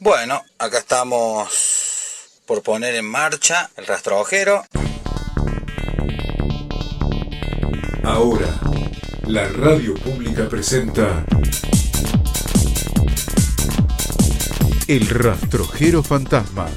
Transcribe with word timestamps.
Bueno, 0.00 0.44
acá 0.60 0.78
estamos 0.78 1.48
por 2.46 2.62
poner 2.62 2.94
en 2.94 3.04
marcha 3.04 3.68
el 3.76 3.84
rastrojero. 3.84 4.64
Ahora, 8.04 8.46
la 9.26 9.48
radio 9.48 9.94
pública 9.94 10.48
presenta 10.48 11.24
El 14.86 15.08
rastrojero 15.08 16.04
fantasma. 16.04 16.68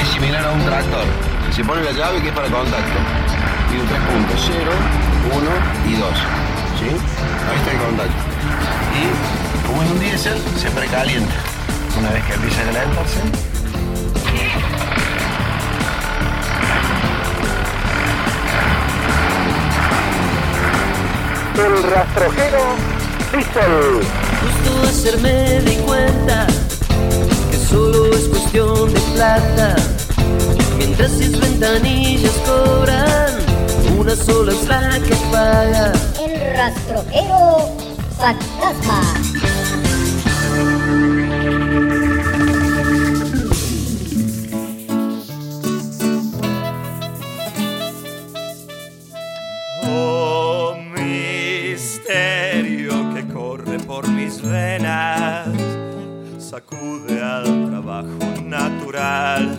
Es 0.00 0.08
similar 0.08 0.44
a 0.44 0.52
un 0.52 0.64
tractor. 0.64 1.04
Se 1.52 1.64
pone 1.64 1.82
la 1.82 1.90
llave 1.90 2.22
que 2.22 2.28
es 2.28 2.34
para 2.34 2.48
contacto. 2.48 2.98
Tiene 3.68 3.84
tres 3.88 4.00
puntos, 4.02 4.40
0, 4.46 4.70
1 5.34 5.90
y 5.90 5.96
2. 5.96 6.08
¿Sí? 6.78 6.86
Ahí 7.50 7.58
está 7.58 7.72
el 7.72 7.78
contacto. 7.78 8.14
Y 8.94 9.41
como 9.72 9.84
es 9.84 9.90
un 9.90 10.00
diésel, 10.00 10.38
se 10.60 10.70
precalienta. 10.70 11.32
Una 11.98 12.10
vez 12.10 12.22
que 12.24 12.34
empieza 12.34 12.60
a 12.60 12.64
calentarse, 12.64 13.20
El 21.54 21.82
rastrojero 21.90 22.64
Diesel. 23.32 24.00
Justo 24.42 24.88
ayer 24.88 25.18
me 25.20 25.60
di 25.60 25.76
cuenta 25.76 26.46
que 27.50 27.56
solo 27.56 28.06
es 28.06 28.28
cuestión 28.28 28.92
de 28.92 29.00
plata. 29.14 29.76
Mientras 30.76 31.12
sus 31.12 31.38
ventanillas 31.38 32.32
cobran, 32.44 33.38
una 33.96 34.16
sola 34.16 34.52
es 34.52 34.66
la 34.66 34.98
que 34.98 35.14
paga. 35.30 35.92
El 36.20 36.56
rastrojero 36.56 37.82
fantasma. 38.22 39.01
Sacude 56.82 57.22
al 57.22 57.70
trabajo 57.70 58.42
natural. 58.44 59.58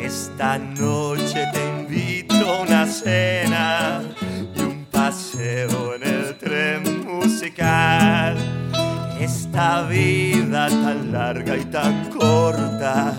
Esta 0.00 0.58
noche 0.58 1.46
te 1.52 1.60
invito 1.80 2.34
a 2.34 2.62
una 2.62 2.86
cena 2.86 4.02
y 4.54 4.60
un 4.60 4.84
paseo 4.90 5.94
en 5.94 6.02
el 6.02 6.38
tren 6.38 7.06
musical. 7.06 8.36
Esta 9.20 9.82
vida 9.82 10.68
tan 10.68 11.12
larga 11.12 11.56
y 11.56 11.64
tan 11.66 12.10
corta 12.10 13.14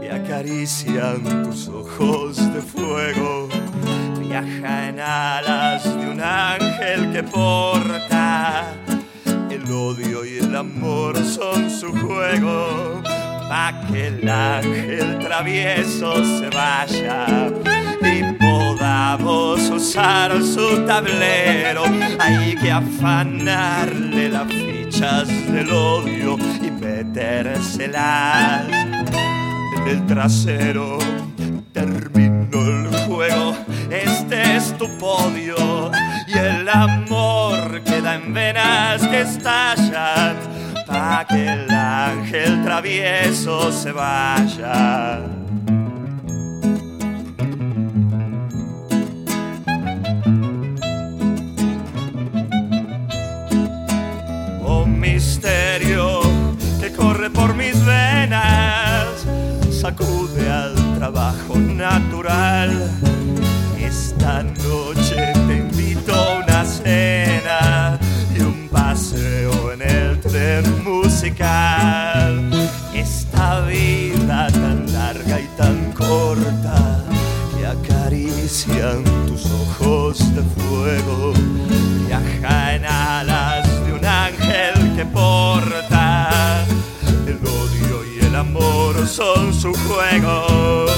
que 0.00 0.10
acarician 0.10 1.22
tus 1.44 1.68
ojos 1.68 2.36
de 2.54 2.60
fuego 2.60 3.48
viaja 4.18 4.88
en 4.88 5.00
alas 5.00 5.84
de 5.84 6.08
un 6.08 6.20
ángel 6.20 7.12
que 7.12 7.22
porta 7.22 8.29
odio 9.90 10.24
y 10.24 10.38
el 10.38 10.54
amor 10.54 11.16
son 11.24 11.70
su 11.70 11.92
juego. 11.92 13.02
Pa 13.48 13.80
que 13.88 14.06
el 14.08 14.28
ángel 14.28 15.18
travieso 15.18 16.24
se 16.24 16.48
vaya. 16.50 17.50
Y 18.02 18.22
podamos 18.34 19.68
usar 19.70 20.40
su 20.42 20.84
tablero. 20.86 21.82
Hay 22.18 22.54
que 22.56 22.70
afanarle 22.70 24.28
las 24.28 24.46
fichas 24.52 25.28
del 25.52 25.70
odio 25.72 26.36
y 26.62 26.70
metérselas 26.70 28.68
en 29.76 29.88
el 29.88 30.06
trasero 30.06 30.98
es 34.60 34.76
tu 34.76 34.86
podio 34.98 35.90
y 36.26 36.36
el 36.36 36.68
amor 36.68 37.82
queda 37.82 38.16
en 38.16 38.34
venas 38.34 39.06
que 39.08 39.22
estallan 39.22 40.36
pa' 40.86 41.24
que 41.28 41.46
el 41.46 41.70
ángel 41.70 42.62
travieso 42.62 43.72
se 43.72 43.92
vaya. 43.92 45.20
Oh 54.62 54.84
misterio 54.84 56.20
que 56.80 56.92
corre 56.92 57.30
por 57.30 57.54
mis 57.54 57.82
venas, 57.84 59.26
sacude 59.70 60.50
al 60.50 60.74
trabajo 60.98 61.56
natural. 61.56 63.19
Noche 64.42 65.32
te 65.46 65.54
invito 65.54 66.14
a 66.14 66.38
una 66.38 66.64
cena 66.64 67.98
y 68.34 68.40
un 68.40 68.68
paseo 68.70 69.72
en 69.72 69.82
el 69.82 70.18
tren 70.20 70.82
musical. 70.82 72.50
Esta 72.94 73.60
vida 73.66 74.48
tan 74.50 74.90
larga 74.92 75.40
y 75.40 75.46
tan 75.58 75.92
corta 75.92 77.04
que 77.54 77.66
acarician 77.66 79.04
tus 79.26 79.44
ojos 79.44 80.18
de 80.34 80.42
fuego 80.42 81.34
viaja 82.06 82.76
en 82.76 82.86
alas 82.86 83.68
de 83.84 83.92
un 83.92 84.04
ángel 84.06 84.96
que 84.96 85.04
porta 85.04 86.64
el 87.26 87.36
odio 87.46 88.04
y 88.16 88.24
el 88.24 88.34
amor 88.34 89.06
son 89.06 89.52
su 89.52 89.74
juego. 89.74 90.89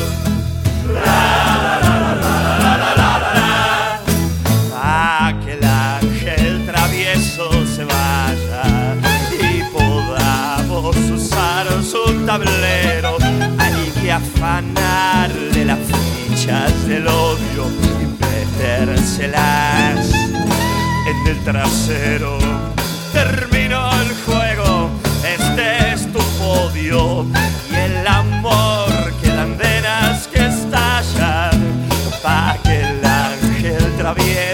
Su 12.33 12.39
tablero. 12.39 13.17
Hay 13.59 13.93
que 14.01 14.13
afanarle 14.13 15.65
las 15.65 15.79
fichas 15.79 16.87
del 16.87 17.07
odio 17.07 17.67
y 18.01 18.07
metérselas 18.25 20.13
en 21.09 21.27
el 21.27 21.39
trasero. 21.45 22.39
Terminó 23.13 23.91
el 24.01 24.15
juego, 24.25 24.91
este 25.25 25.93
es 25.93 26.11
tu 26.13 26.21
podio 26.39 27.27
y 27.71 27.75
el 27.75 28.07
amor 28.07 28.91
quedan 29.23 29.59
venas 29.59 30.27
que 30.29 30.47
estallan 30.47 31.87
pa' 32.23 32.57
que 32.63 32.81
el 32.81 33.05
ángel 33.05 33.97
travieso 33.99 34.52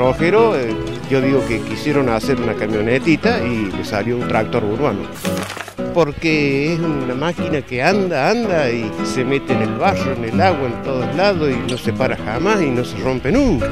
eh, 0.00 0.76
yo 1.10 1.20
digo 1.20 1.44
que 1.48 1.60
quisieron 1.60 2.08
hacer 2.08 2.40
una 2.40 2.54
camionetita 2.54 3.44
y 3.44 3.66
le 3.72 3.84
salió 3.84 4.16
un 4.16 4.28
tractor 4.28 4.62
urbano. 4.62 5.00
Porque 5.92 6.74
es 6.74 6.78
una 6.78 7.14
máquina 7.14 7.62
que 7.62 7.82
anda, 7.82 8.30
anda 8.30 8.70
y 8.70 8.88
se 9.04 9.24
mete 9.24 9.54
en 9.54 9.62
el 9.62 9.74
barro, 9.76 10.12
en 10.12 10.24
el 10.24 10.40
agua, 10.40 10.68
en 10.68 10.82
todos 10.84 11.16
lados 11.16 11.50
y 11.50 11.68
no 11.68 11.76
se 11.76 11.92
para 11.92 12.16
jamás 12.16 12.62
y 12.62 12.70
no 12.70 12.84
se 12.84 12.96
rompe 12.98 13.32
nunca. 13.32 13.66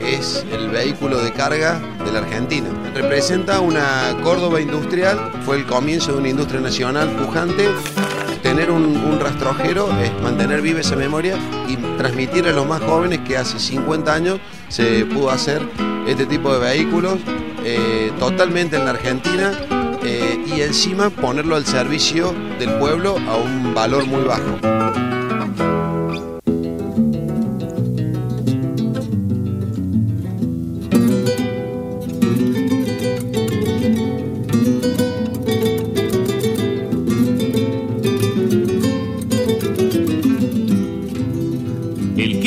es 0.00 0.44
el 0.52 0.68
vehículo 0.68 1.22
de 1.22 1.32
carga 1.32 1.80
de 2.04 2.12
la 2.12 2.18
Argentina. 2.18 2.68
Representa 2.94 3.60
una 3.60 4.14
Córdoba 4.22 4.60
industrial, 4.60 5.18
fue 5.46 5.56
el 5.56 5.64
comienzo 5.64 6.12
de 6.12 6.18
una 6.18 6.28
industria 6.28 6.60
nacional 6.60 7.08
pujante. 7.12 7.66
Tener 8.42 8.70
un 8.70 9.18
rastrojero 9.20 9.88
es 10.00 10.12
mantener 10.22 10.60
viva 10.60 10.80
esa 10.80 10.96
memoria 10.96 11.36
y 11.66 11.76
transmitir 11.96 12.46
a 12.46 12.52
los 12.52 12.66
más 12.66 12.82
jóvenes 12.82 13.20
que 13.20 13.36
hace 13.36 13.58
50 13.58 14.12
años 14.12 14.40
se 14.70 15.04
pudo 15.04 15.30
hacer 15.30 15.60
este 16.06 16.24
tipo 16.26 16.52
de 16.52 16.60
vehículos 16.60 17.18
eh, 17.64 18.10
totalmente 18.18 18.76
en 18.76 18.84
la 18.84 18.92
Argentina 18.92 19.52
eh, 20.02 20.42
y 20.46 20.62
encima 20.62 21.10
ponerlo 21.10 21.56
al 21.56 21.66
servicio 21.66 22.32
del 22.58 22.70
pueblo 22.78 23.16
a 23.28 23.36
un 23.36 23.74
valor 23.74 24.06
muy 24.06 24.22
bajo. 24.24 24.80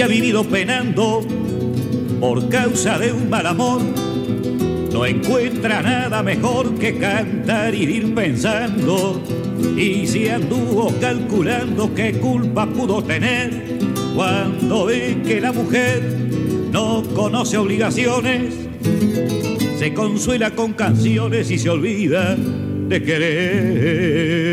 Vivido 0.06 0.44
penando 0.44 1.22
por 2.24 2.48
causa 2.48 2.98
de 2.98 3.12
un 3.12 3.30
mal 3.30 3.46
amor 3.46 3.82
no 4.94 5.06
encuentra 5.06 5.82
nada 5.82 6.24
mejor 6.24 6.74
que 6.76 6.98
cantar 6.98 7.76
y 7.76 7.84
ir 7.84 8.16
pensando. 8.16 9.22
Y 9.76 10.08
si 10.08 10.30
anduvo 10.30 10.94
calculando 11.02 11.94
qué 11.94 12.14
culpa 12.14 12.66
pudo 12.66 13.04
tener 13.04 13.78
cuando 14.16 14.86
ve 14.86 15.18
que 15.26 15.42
la 15.42 15.52
mujer 15.52 16.02
no 16.72 17.04
conoce 17.14 17.58
obligaciones, 17.58 18.54
se 19.78 19.94
consuela 19.94 20.52
con 20.52 20.72
canciones 20.72 21.52
y 21.52 21.60
se 21.60 21.70
olvida 21.70 22.38
de 22.38 23.04
querer. 23.04 24.53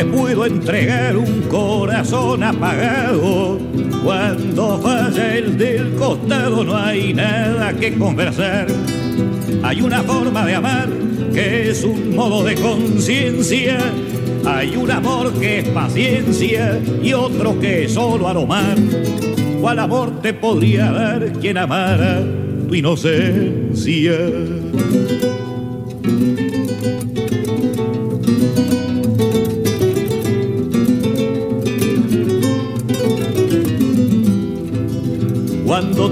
Te 0.00 0.06
puedo 0.06 0.46
entregar 0.46 1.14
un 1.14 1.42
corazón 1.42 2.42
apagado. 2.42 3.58
Cuando 4.02 4.78
falla 4.78 5.36
el 5.36 5.58
del 5.58 5.94
costado 5.96 6.64
no 6.64 6.74
hay 6.74 7.12
nada 7.12 7.74
que 7.74 7.98
conversar. 7.98 8.66
Hay 9.62 9.82
una 9.82 10.02
forma 10.02 10.46
de 10.46 10.54
amar 10.54 10.88
que 11.34 11.68
es 11.68 11.84
un 11.84 12.16
modo 12.16 12.42
de 12.44 12.54
conciencia. 12.54 13.78
Hay 14.46 14.74
un 14.74 14.90
amor 14.90 15.34
que 15.34 15.58
es 15.58 15.68
paciencia 15.68 16.80
y 17.02 17.12
otro 17.12 17.60
que 17.60 17.84
es 17.84 17.92
solo 17.92 18.26
aromar. 18.26 18.78
¿Cuál 19.60 19.80
amor 19.80 20.22
te 20.22 20.32
podría 20.32 20.90
dar 20.92 21.30
quien 21.34 21.58
amara 21.58 22.24
tu 22.66 22.74
inocencia? 22.74 24.16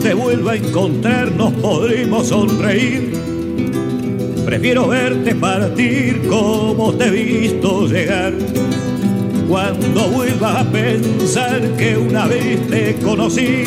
Te 0.00 0.14
vuelva 0.14 0.52
a 0.52 0.56
encontrar 0.56 1.32
nos 1.32 1.52
podremos 1.54 2.28
sonreír. 2.28 3.12
Prefiero 4.44 4.88
verte 4.88 5.34
partir 5.34 6.22
como 6.28 6.94
te 6.94 7.06
he 7.06 7.10
visto 7.10 7.86
llegar. 7.86 8.32
Cuando 9.48 10.08
vuelvas 10.08 10.56
a 10.56 10.70
pensar 10.70 11.60
que 11.76 11.96
una 11.96 12.26
vez 12.26 12.66
te 12.68 12.94
conocí 12.96 13.64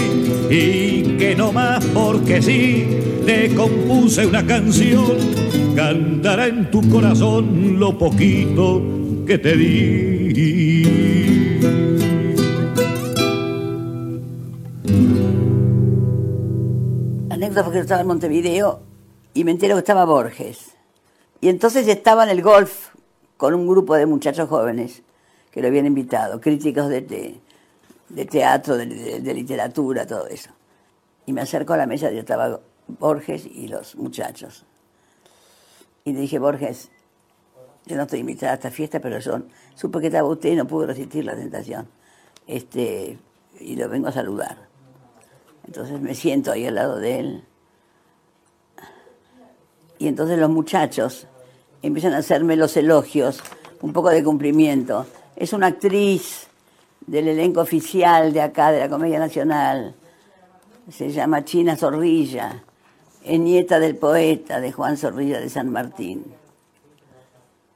y 0.49 1.17
que 1.17 1.35
no 1.35 1.51
más 1.51 1.83
porque 1.87 2.41
sí 2.41 2.85
te 3.25 3.53
compuse 3.53 4.25
una 4.25 4.45
canción, 4.45 5.17
cantará 5.75 6.47
en 6.47 6.69
tu 6.71 6.87
corazón 6.89 7.79
lo 7.79 7.97
poquito 7.97 8.81
que 9.25 9.37
te 9.37 9.55
di. 9.55 10.20
La 17.71 17.73
anécdota 17.73 17.73
fue 17.73 17.73
que 17.73 17.77
yo 17.77 17.81
estaba 17.81 18.01
en 18.01 18.07
Montevideo 18.07 18.79
y 19.33 19.43
me 19.43 19.51
entero 19.51 19.75
que 19.75 19.79
estaba 19.79 20.05
Borges. 20.05 20.75
Y 21.39 21.49
entonces 21.49 21.87
estaba 21.87 22.23
en 22.23 22.29
el 22.29 22.41
golf 22.41 22.89
con 23.37 23.53
un 23.53 23.67
grupo 23.67 23.95
de 23.95 24.05
muchachos 24.05 24.49
jóvenes 24.49 25.03
que 25.51 25.61
lo 25.61 25.67
habían 25.67 25.85
invitado, 25.85 26.39
críticos 26.39 26.89
de, 26.89 27.01
de- 27.01 28.25
teatro, 28.25 28.75
de, 28.77 28.85
literatura, 29.33 30.05
todo 30.05 30.27
eso. 30.27 30.51
Y 31.25 31.33
me 31.33 31.41
acerco 31.41 31.73
a 31.73 31.77
la 31.77 31.85
mesa 31.87 32.11
y 32.11 32.17
estaba 32.17 32.59
Borges 32.87 33.45
y 33.45 33.67
los 33.67 33.95
muchachos. 33.95 34.65
Y 36.03 36.13
le 36.13 36.19
dije, 36.21 36.39
Borges, 36.39 36.89
yo 37.85 37.95
no 37.95 38.03
estoy 38.03 38.19
invitada 38.19 38.51
a 38.51 38.55
esta 38.55 38.69
fiesta, 38.71 38.99
pero 38.99 39.19
yo 39.19 39.41
supe 39.75 39.99
que 40.01 40.07
estaba 40.07 40.27
usted 40.27 40.51
y 40.51 40.55
no 40.55 40.67
pude 40.67 40.87
resistir 40.87 41.23
la 41.25 41.35
tentación. 41.35 41.87
Este, 42.47 43.17
y 43.59 43.75
lo 43.75 43.87
vengo 43.89 44.09
a 44.09 44.11
saludar. 44.11 44.57
Entonces 45.65 45.99
me 46.01 46.15
siento 46.15 46.51
ahí 46.51 46.65
al 46.67 46.75
lado 46.75 46.97
de 46.99 47.19
él. 47.19 47.43
Y 50.01 50.07
entonces 50.07 50.39
los 50.39 50.49
muchachos 50.49 51.27
empiezan 51.83 52.13
a 52.13 52.17
hacerme 52.17 52.55
los 52.55 52.75
elogios, 52.75 53.39
un 53.81 53.93
poco 53.93 54.09
de 54.09 54.23
cumplimiento. 54.23 55.05
Es 55.35 55.53
una 55.53 55.67
actriz 55.67 56.47
del 57.05 57.27
elenco 57.27 57.61
oficial 57.61 58.33
de 58.33 58.41
acá, 58.41 58.71
de 58.71 58.79
la 58.79 58.89
Comedia 58.89 59.19
Nacional. 59.19 59.93
Se 60.89 61.11
llama 61.11 61.45
China 61.45 61.75
Zorrilla. 61.75 62.63
Es 63.23 63.39
nieta 63.39 63.79
del 63.79 63.95
poeta 63.95 64.59
de 64.59 64.71
Juan 64.71 64.97
Zorrilla 64.97 65.39
de 65.39 65.49
San 65.51 65.69
Martín. 65.69 66.33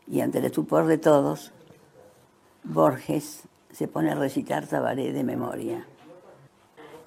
Y 0.07 0.19
ante 0.21 0.39
el 0.39 0.45
estupor 0.45 0.87
de 0.87 0.97
todos, 0.97 1.51
Borges 2.63 3.43
se 3.71 3.87
pone 3.87 4.09
a 4.09 4.15
recitar 4.15 4.65
Tabaré 4.65 5.13
de 5.13 5.23
memoria 5.23 5.85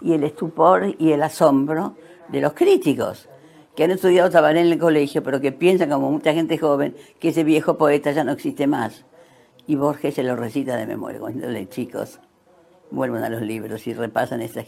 y 0.01 0.13
el 0.13 0.23
estupor 0.23 0.95
y 0.97 1.11
el 1.11 1.25
asombro 1.25 1.97
de 2.29 2.41
los 2.41 2.53
críticos 2.53 3.29
que 3.79 3.85
han 3.85 3.93
estudiado 3.93 4.29
Tabaré 4.29 4.59
en 4.59 4.73
el 4.73 4.79
colegio, 4.81 5.23
pero 5.23 5.41
que 5.41 5.53
piensan, 5.53 5.89
como 5.89 6.11
mucha 6.11 6.33
gente 6.35 6.59
joven, 6.59 6.97
que 7.21 7.29
ese 7.29 7.45
viejo 7.45 7.79
poeta 7.79 8.11
ya 8.11 8.25
no 8.25 8.33
existe 8.33 8.67
más. 8.67 9.05
Y 9.69 9.77
Borges 9.77 10.17
se 10.17 10.25
lo 10.25 10.35
recita 10.35 10.77
de 10.77 10.85
memoria, 10.85 11.21
cuando 11.21 11.47
chicos, 11.67 12.19
vuelvan 12.91 13.23
a 13.23 13.29
los 13.29 13.41
libros 13.41 13.87
y 13.87 13.95
repasan 13.95 14.41
esa... 14.43 14.65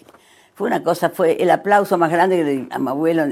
Fue 0.54 0.68
una 0.68 0.84
cosa, 0.84 1.10
fue 1.10 1.42
el 1.42 1.50
aplauso 1.50 1.98
más 1.98 2.12
grande 2.12 2.36
que 2.36 2.44
le 2.44 2.52
di 2.52 2.68
a 2.70 2.78
mi 2.78 2.88
abuelo, 2.88 3.24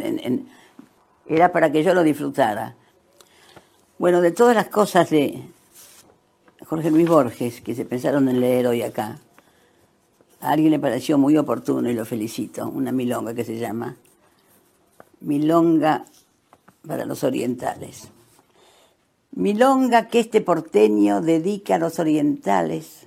era 1.29 1.53
para 1.53 1.71
que 1.71 1.85
yo 1.85 1.95
lo 1.95 2.03
disfrutara. 2.03 2.75
Bueno, 3.99 4.21
de 4.21 4.33
todas 4.33 4.57
las 4.57 4.67
cosas 4.67 5.09
de 5.11 5.45
Jorge 6.67 6.91
Luis 6.91 7.09
Borges, 7.09 7.61
que 7.61 7.77
se 7.77 7.85
pensaron 7.85 8.29
en 8.29 8.41
leer 8.41 8.67
hoy 8.67 8.83
acá, 8.83 9.19
a 10.41 10.51
alguien 10.51 10.73
le 10.73 10.81
pareció 10.81 11.19
muy 11.19 11.37
oportuno 11.37 11.89
y 11.89 11.95
lo 11.95 12.05
felicito, 12.05 12.69
una 12.69 12.91
milonga 12.91 13.33
que 13.33 13.45
se 13.45 13.57
llama 13.61 13.95
Milonga 15.21 16.05
para 16.87 17.05
los 17.05 17.25
orientales. 17.25 18.09
Milonga 19.33 20.09
que 20.09 20.21
este 20.21 20.41
porteño 20.41 21.21
dedica 21.21 21.75
a 21.75 21.79
los 21.79 21.99
orientales, 21.99 23.07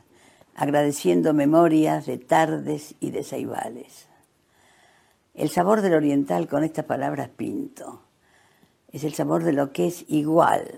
agradeciendo 0.55 1.33
memorias 1.33 2.05
de 2.05 2.17
tardes 2.17 2.95
y 2.99 3.11
de 3.11 3.23
ceibales. 3.23 4.07
El 5.33 5.49
sabor 5.49 5.81
del 5.81 5.93
oriental 5.93 6.47
con 6.47 6.63
estas 6.63 6.85
palabras 6.85 7.29
pinto 7.29 8.01
es 8.91 9.03
el 9.03 9.13
sabor 9.13 9.43
de 9.43 9.53
lo 9.53 9.71
que 9.71 9.87
es 9.87 10.05
igual 10.09 10.69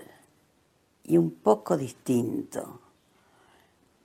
y 1.02 1.16
un 1.18 1.30
poco 1.32 1.76
distinto 1.76 2.80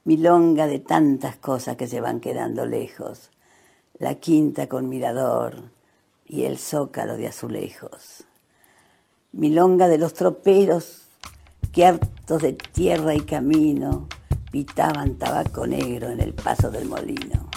milonga 0.09 0.65
de 0.65 0.79
tantas 0.79 1.36
cosas 1.36 1.75
que 1.77 1.86
se 1.86 2.01
van 2.01 2.19
quedando 2.19 2.65
lejos, 2.65 3.29
la 4.00 4.15
quinta 4.15 4.67
con 4.67 4.89
mirador 4.89 5.69
y 6.29 6.43
el 6.43 6.59
zócalo 6.59 7.17
de 7.17 7.27
azulejos. 7.27 8.24
Milonga 9.33 9.88
de 9.88 9.98
los 9.98 10.13
troperos 10.13 11.01
que 11.74 11.86
hartos 11.86 12.41
de 12.41 12.53
tierra 12.53 13.15
y 13.15 13.21
camino 13.21 14.07
pitaban 14.51 15.15
tabaco 15.15 15.67
negro 15.67 16.09
en 16.09 16.21
el 16.21 16.33
paso 16.33 16.71
del 16.71 16.88
molino. 16.88 17.50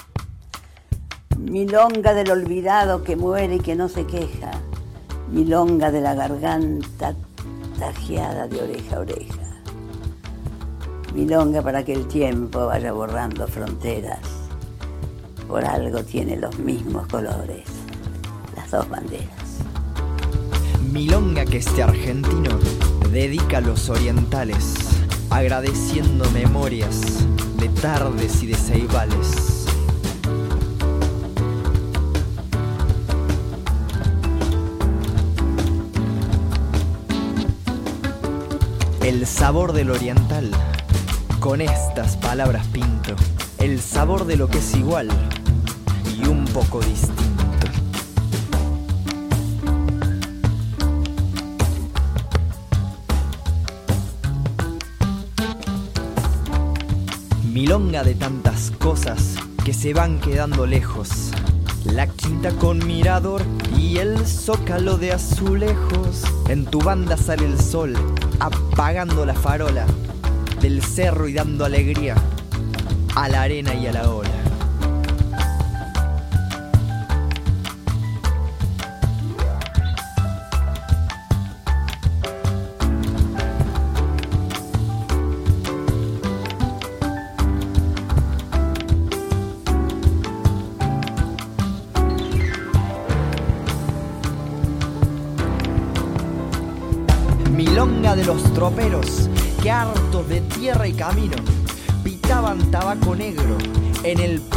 Milonga 1.39 2.15
del 2.15 2.31
olvidado 2.31 3.05
que 3.05 3.15
muere 3.15 3.57
y 3.57 3.61
que 3.61 3.75
no 3.75 3.89
se 3.89 4.07
queja. 4.07 4.51
Milonga 5.31 5.91
de 5.91 6.01
la 6.01 6.15
garganta 6.15 7.15
tajeada 7.79 8.49
de 8.49 8.63
oreja 8.63 8.97
a 8.97 9.01
oreja. 9.01 9.63
Milonga 11.15 11.63
para 11.63 11.85
que 11.85 11.93
el 11.93 12.07
tiempo 12.07 12.67
vaya 12.67 12.93
borrando 12.93 13.47
fronteras. 13.47 14.21
Por 15.47 15.65
algo 15.65 16.03
tiene 16.05 16.37
los 16.37 16.59
mismos 16.59 17.07
colores, 17.09 17.65
dos 18.73 18.89
banderas. 18.89 19.29
Milonga 20.91 21.45
que 21.45 21.59
este 21.59 21.83
argentino 21.83 22.59
dedica 23.11 23.59
a 23.59 23.61
los 23.61 23.91
orientales, 23.91 24.75
agradeciendo 25.31 26.29
memorias 26.31 27.01
de 27.59 27.69
tardes 27.69 28.43
y 28.43 28.47
de 28.47 28.55
ceibales. 28.55 29.67
El 39.03 39.27
sabor 39.27 39.75
del 39.75 39.91
oriental, 39.91 40.51
con 41.41 41.61
estas 41.61 42.17
palabras 42.17 42.67
pinto, 42.69 43.15
el 43.59 43.81
sabor 43.81 44.25
de 44.25 44.37
lo 44.37 44.49
que 44.49 44.59
es 44.59 44.75
igual 44.75 45.09
y 46.19 46.27
un 46.27 46.47
poco 46.47 46.81
distinto. 46.81 47.42
Milonga 57.73 58.05
de 58.05 58.15
tantas 58.15 58.71
cosas 58.73 59.35
que 59.65 59.73
se 59.73 59.95
van 59.95 60.21
quedando 60.21 60.67
lejos. 60.67 61.31
La 61.87 62.07
quinta 62.07 62.51
con 62.51 62.87
mirador 62.87 63.41
y 63.79 63.97
el 63.97 64.27
zócalo 64.27 64.99
de 64.99 65.13
azulejos. 65.13 66.23
En 66.51 66.67
tu 66.67 66.81
banda 66.81 67.17
sale 67.17 67.47
el 67.47 67.59
sol, 67.59 67.95
apagando 68.41 69.25
la 69.25 69.33
farola 69.33 69.87
del 70.61 70.83
cerro 70.83 71.29
y 71.29 71.33
dando 71.33 71.65
alegría 71.65 72.15
a 73.15 73.31
la 73.31 73.41
arena 73.41 73.75
y 73.75 73.87
a 73.87 73.93
la 73.93 74.11
ola. 74.11 74.32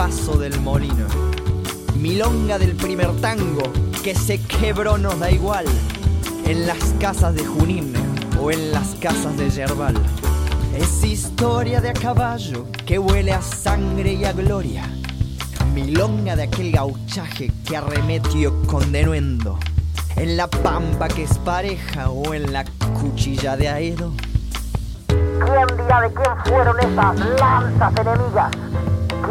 Paso 0.06 0.38
del 0.38 0.60
molino. 0.60 1.08
Milonga 1.96 2.60
del 2.60 2.76
primer 2.76 3.12
tango 3.22 3.64
que 4.04 4.14
se 4.14 4.40
quebró 4.40 5.00
nos 5.00 5.18
da 5.18 5.32
igual 5.32 5.66
en 6.46 6.68
las 6.68 6.94
casas 7.00 7.34
de 7.34 7.44
Junín 7.44 7.92
o 8.40 8.52
en 8.52 8.72
las 8.72 8.94
casas 9.02 9.36
de 9.36 9.50
Yerbal. 9.50 9.96
Es 10.78 11.04
historia 11.04 11.82
de 11.82 11.90
a 11.90 11.94
caballo 11.94 12.68
que 12.86 13.00
huele 13.00 13.34
a 13.34 13.42
sangre 13.42 14.14
y 14.14 14.26
a 14.26 14.34
gloria. 14.34 14.84
Milonga 15.74 16.36
de 16.36 16.44
aquel 16.44 16.72
gauchaje 16.72 17.52
que 17.68 17.76
arremetió 17.76 18.62
con 18.68 18.92
denuendo. 18.92 19.58
En 20.18 20.38
la 20.38 20.46
pampa 20.48 21.08
que 21.08 21.24
es 21.24 21.36
pareja 21.40 22.12
o 22.12 22.36
en 22.36 22.54
la 22.54 22.64
cuchilla 23.02 23.58
de 23.58 23.70
Aedo. 23.70 24.14
¿Quién 25.08 25.78
dirá 25.78 26.02
de 26.02 26.14
quién 26.14 26.36
fueron 26.46 26.80
esas 26.80 27.40
lanzas 27.40 27.94
enemigas 28.00 28.52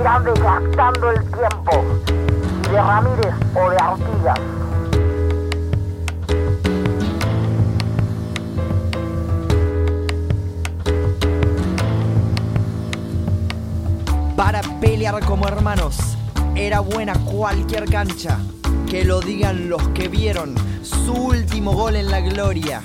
irán 0.00 0.24
desgastando 0.24 1.10
el 1.10 1.20
tiempo? 1.20 1.84
De 2.70 2.82
Ramírez 2.82 3.34
o 3.54 3.70
de 3.70 3.76
Artigas. 3.76 4.40
Para 14.36 14.60
pelear 14.80 15.24
como 15.24 15.46
hermanos 15.46 15.96
era 16.54 16.80
buena 16.80 17.14
cualquier 17.24 17.84
cancha. 17.84 18.38
Que 18.88 19.04
lo 19.04 19.20
digan 19.20 19.68
los 19.68 19.88
que 19.88 20.08
vieron 20.08 20.54
su 20.82 21.12
último 21.12 21.72
gol 21.72 21.96
en 21.96 22.10
la 22.10 22.20
gloria. 22.20 22.82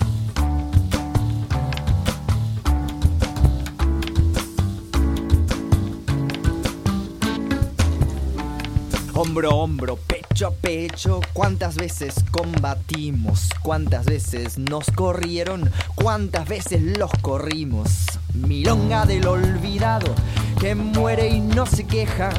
Hombro 9.22 9.52
a 9.52 9.54
hombro, 9.54 9.98
pecho 9.98 10.48
a 10.48 10.52
pecho, 10.52 11.20
cuántas 11.34 11.76
veces 11.76 12.24
combatimos, 12.32 13.50
cuántas 13.62 14.06
veces 14.06 14.58
nos 14.58 14.90
corrieron, 14.92 15.70
cuántas 15.96 16.48
veces 16.48 16.82
los 16.98 17.12
corrimos. 17.22 18.06
Milonga 18.34 19.06
del 19.06 19.28
olvidado 19.28 20.16
que 20.62 20.74
muere 20.74 21.28
y 21.28 21.42
no 21.42 21.66
se 21.66 21.86
queja. 21.86 22.30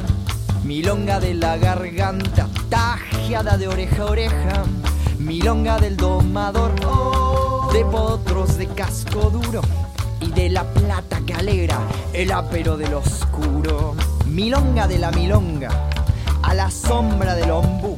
Milonga 0.63 1.19
de 1.19 1.35
la 1.35 1.55
garganta 1.57 2.49
tajeada 2.69 3.59
de 3.59 3.67
oreja 3.67 4.01
a 4.01 4.05
oreja. 4.05 4.63
Milonga 5.19 5.77
del 5.77 5.97
domador 5.97 6.73
de 7.73 7.85
potros 7.85 8.57
de 8.57 8.65
casco 8.65 9.29
duro 9.29 9.61
y 10.19 10.31
de 10.31 10.49
la 10.49 10.63
plata 10.63 11.21
que 11.27 11.35
alegra 11.35 11.77
el 12.11 12.31
apero 12.31 12.75
del 12.75 12.95
oscuro. 12.95 13.93
Milonga 14.25 14.87
de 14.87 14.97
la 14.97 15.11
milonga 15.11 16.00
a 16.43 16.53
la 16.53 16.71
sombra 16.71 17.35
del 17.35 17.51
ombú. 17.51 17.95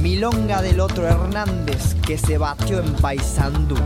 Milonga 0.00 0.62
del 0.62 0.80
otro 0.80 1.06
Hernández 1.06 1.94
que 2.06 2.16
se 2.16 2.38
batió 2.38 2.80
en 2.80 2.92
Paysandú. 2.94 3.76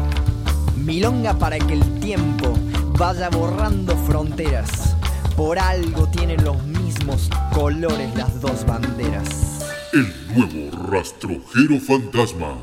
Milonga 0.77 1.35
para 1.35 1.59
que 1.59 1.75
el 1.75 2.01
tiempo 2.01 2.55
vaya 2.99 3.29
borrando 3.31 3.97
fronteras. 3.97 4.97
Por 5.37 5.59
algo 5.59 6.09
tienen 6.09 6.45
los 6.45 6.63
mismos 6.65 7.29
colores 7.53 8.15
las 8.15 8.41
dos 8.41 8.65
banderas. 8.67 9.65
El 9.93 10.13
nuevo 10.35 10.91
rastrojero 10.91 11.81
fantasma. 11.81 12.59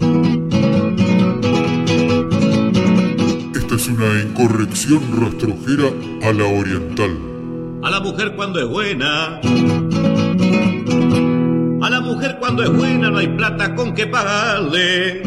Esta 3.56 3.76
es 3.76 3.88
una 3.88 4.22
incorrección 4.22 5.02
rastrojera 5.22 5.90
a 6.24 6.34
la 6.34 6.46
oriental. 6.46 7.18
A 7.84 7.90
la 7.90 8.00
mujer 8.00 8.36
cuando 8.36 8.60
es 8.60 8.68
buena. 8.68 9.40
A 11.82 11.90
la 11.90 12.00
mujer 12.00 12.38
cuando 12.40 12.62
es 12.62 12.70
buena 12.70 13.10
no 13.10 13.18
hay 13.18 13.28
plata 13.28 13.74
con 13.74 13.96
que 13.96 14.06
pagarle. 14.06 15.24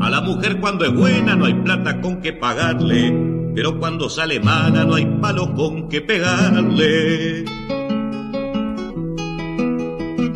A 0.00 0.08
la 0.08 0.22
mujer 0.22 0.58
cuando 0.60 0.86
es 0.86 0.94
buena 0.94 1.36
no 1.36 1.44
hay 1.44 1.52
plata 1.52 2.00
con 2.00 2.22
que 2.22 2.32
pagarle. 2.32 3.14
Pero 3.54 3.78
cuando 3.78 4.08
sale 4.08 4.40
mala 4.40 4.86
no 4.86 4.94
hay 4.94 5.04
palo 5.20 5.54
con 5.54 5.90
que 5.90 6.00
pegarle. 6.00 7.44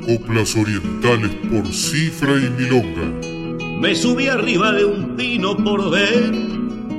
Coplas 0.05 0.55
orientales 0.55 1.31
por 1.51 1.67
cifra 1.73 2.33
y 2.37 2.51
milonga. 2.51 3.79
Me 3.81 3.95
subí 3.95 4.29
arriba 4.29 4.71
de 4.73 4.85
un 4.85 5.17
pino 5.17 5.57
por 5.57 5.91
ver 5.91 6.31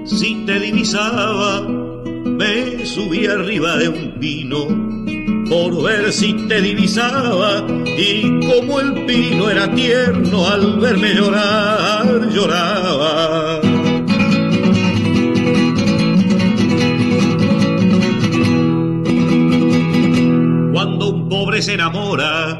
si 0.06 0.44
te 0.48 0.60
divisaba. 0.60 1.62
Me 1.62 2.84
subí 2.84 3.28
arriba 3.28 3.78
de 3.78 3.90
un 3.90 4.20
pino 4.20 4.93
por 5.50 5.84
ver 5.84 6.12
si 6.12 6.34
te 6.48 6.62
divisaba. 6.62 7.66
Y 7.98 8.40
como 8.46 8.80
el 8.80 9.06
pino 9.06 9.50
era 9.50 9.74
tierno 9.74 10.48
al 10.48 10.80
verme 10.80 11.14
llorar, 11.14 12.30
lloraba. 12.30 13.60
Cuando 20.74 21.10
un 21.10 21.30
pobre 21.30 21.62
se 21.62 21.74
enamora, 21.74 22.60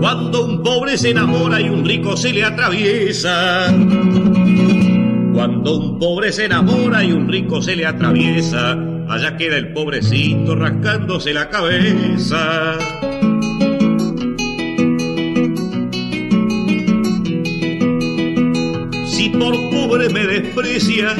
cuando 0.00 0.46
un 0.46 0.62
pobre 0.62 0.96
se 0.96 1.10
enamora 1.10 1.60
y 1.60 1.68
un 1.68 1.84
rico 1.84 2.16
se 2.16 2.32
le 2.32 2.44
atraviesa. 2.44 3.74
Cuando 5.34 5.76
un 5.76 5.98
pobre 5.98 6.32
se 6.32 6.46
enamora 6.46 7.04
y 7.04 7.12
un 7.12 7.28
rico 7.28 7.60
se 7.60 7.76
le 7.76 7.84
atraviesa, 7.84 8.74
allá 9.08 9.36
queda 9.36 9.56
el 9.56 9.72
pobrecito 9.72 10.54
rascándose 10.54 11.32
la 11.32 11.48
cabeza. 11.48 12.78
Si 19.06 19.28
por 19.30 19.54
pobre 19.70 20.08
me 20.10 20.26
desprecias, 20.26 21.16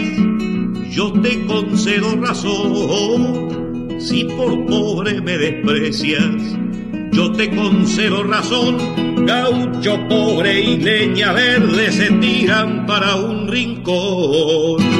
yo 0.90 1.12
te 1.20 1.44
concedo 1.46 2.16
razón. 2.16 3.46
Si 3.98 4.24
por 4.24 4.66
pobre 4.66 5.20
me 5.20 5.38
desprecias, 5.38 6.56
yo 7.12 7.32
te 7.32 7.50
concedo 7.54 8.22
razón. 8.24 8.76
Gaucho 9.26 9.98
pobre 10.08 10.60
y 10.60 10.76
leña 10.76 11.32
verde 11.32 11.90
se 11.90 12.10
tiran 12.12 12.86
para 12.86 13.16
un 13.16 13.48
rincón. 13.48 14.95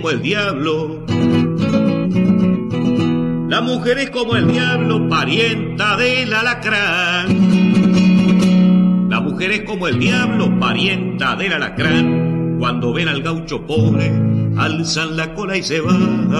Como 0.00 0.10
el 0.12 0.22
diablo. 0.22 1.04
La 3.48 3.60
mujer 3.60 3.98
es 3.98 4.08
como 4.08 4.34
el 4.34 4.50
diablo, 4.50 5.06
parienta 5.10 5.98
del 5.98 6.32
alacrán. 6.32 7.28
La 9.10 9.20
mujer 9.20 9.50
mujeres 9.50 9.62
como 9.66 9.88
el 9.88 9.98
diablo, 9.98 10.58
parienta 10.58 11.36
del 11.36 11.52
alacrán. 11.52 12.56
Cuando 12.58 12.94
ven 12.94 13.08
al 13.08 13.22
gaucho 13.22 13.66
pobre, 13.66 14.10
alzan 14.56 15.18
la 15.18 15.34
cola 15.34 15.58
y 15.58 15.62
se 15.62 15.82
van. 15.82 16.30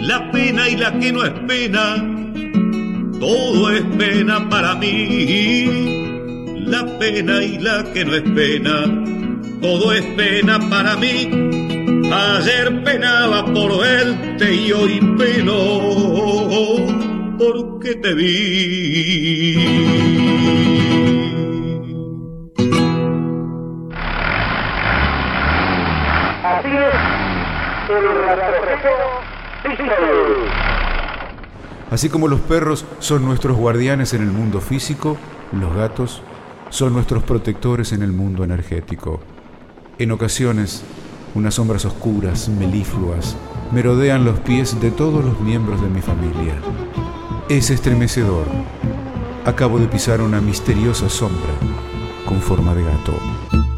La 0.00 0.30
pena 0.32 0.70
y 0.70 0.76
la 0.76 0.98
que 0.98 1.12
no 1.12 1.22
es 1.22 1.32
pena, 1.46 1.96
todo 3.20 3.70
es 3.70 3.82
pena 3.98 4.48
para 4.48 4.74
mí. 4.76 6.03
La 6.66 6.98
pena 6.98 7.42
y 7.42 7.58
la 7.58 7.84
que 7.92 8.04
no 8.06 8.14
es 8.14 8.22
pena, 8.22 8.84
todo 9.60 9.92
es 9.92 10.02
pena 10.16 10.58
para 10.70 10.96
mí. 10.96 11.28
Ayer 12.10 12.82
penaba 12.82 13.44
por 13.44 13.78
verte 13.80 14.54
y 14.54 14.72
hoy 14.72 14.98
peno 15.18 15.58
porque 17.38 17.96
te 17.96 18.14
vi. 18.14 19.56
Así 26.42 26.68
es, 26.68 26.94
el. 27.90 28.24
Así 31.90 32.08
como 32.08 32.26
los 32.28 32.40
perros 32.40 32.86
son 33.00 33.24
nuestros 33.24 33.56
guardianes 33.56 34.14
en 34.14 34.22
el 34.22 34.30
mundo 34.30 34.60
físico, 34.60 35.18
los 35.52 35.74
gatos 35.76 36.22
son 36.74 36.92
nuestros 36.92 37.22
protectores 37.22 37.92
en 37.92 38.02
el 38.02 38.10
mundo 38.10 38.42
energético. 38.42 39.20
En 39.96 40.10
ocasiones, 40.10 40.82
unas 41.36 41.54
sombras 41.54 41.84
oscuras, 41.84 42.48
melifluas, 42.48 43.36
merodean 43.70 44.24
los 44.24 44.40
pies 44.40 44.80
de 44.80 44.90
todos 44.90 45.24
los 45.24 45.38
miembros 45.38 45.80
de 45.80 45.88
mi 45.88 46.00
familia. 46.00 46.56
Es 47.48 47.70
estremecedor. 47.70 48.46
Acabo 49.44 49.78
de 49.78 49.86
pisar 49.86 50.20
una 50.20 50.40
misteriosa 50.40 51.08
sombra 51.08 51.54
con 52.26 52.40
forma 52.40 52.74
de 52.74 52.82
gato. 52.82 53.73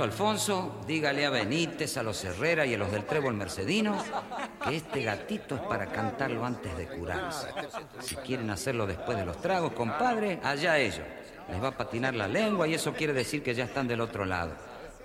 Alfonso, 0.00 0.80
dígale 0.86 1.26
a 1.26 1.30
Benítez, 1.30 1.98
a 1.98 2.02
los 2.02 2.24
Herrera 2.24 2.64
y 2.64 2.74
a 2.74 2.78
los 2.78 2.90
del 2.90 3.04
Trébol 3.04 3.34
Mercedino 3.34 3.96
que 4.64 4.76
este 4.76 5.02
gatito 5.02 5.56
es 5.56 5.60
para 5.62 5.86
cantarlo 5.86 6.44
antes 6.46 6.74
de 6.76 6.86
curarse. 6.86 7.48
Si 8.00 8.16
quieren 8.16 8.48
hacerlo 8.50 8.86
después 8.86 9.18
de 9.18 9.26
los 9.26 9.40
tragos, 9.40 9.72
compadre, 9.72 10.40
allá 10.42 10.78
ellos. 10.78 11.04
Les 11.50 11.62
va 11.62 11.68
a 11.68 11.76
patinar 11.76 12.14
la 12.14 12.26
lengua 12.26 12.66
y 12.66 12.74
eso 12.74 12.94
quiere 12.94 13.12
decir 13.12 13.42
que 13.42 13.54
ya 13.54 13.64
están 13.64 13.86
del 13.86 14.00
otro 14.00 14.24
lado. 14.24 14.52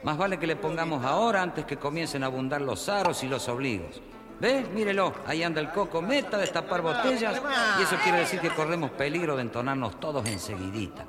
Más 0.04 0.17
vale 0.17 0.39
que 0.39 0.47
le 0.47 0.56
pongamos 0.56 1.04
ahora 1.04 1.41
antes 1.41 1.65
que 1.65 1.78
comiencen 1.78 2.23
a 2.23 2.28
abundar 2.28 2.62
los 2.62 2.88
aros 2.88 3.23
y 3.23 3.28
los 3.28 3.50
obligos. 3.50 4.02
¿Ve? 4.39 4.65
Mírelo, 4.73 5.13
ahí 5.26 5.43
anda 5.43 5.60
el 5.60 5.71
coco, 5.71 6.02
meta 6.02 6.38
a 6.38 6.39
destapar 6.39 6.82
botellas 6.82 7.41
y 7.80 7.84
eso 7.84 7.97
quiere 8.04 8.19
decir 8.19 8.39
que 8.39 8.52
corremos 8.52 8.91
peligro 8.91 9.36
de 9.36 9.41
entonarnos 9.41 10.00
todos 10.00 10.26
enseguidita. 10.28 11.06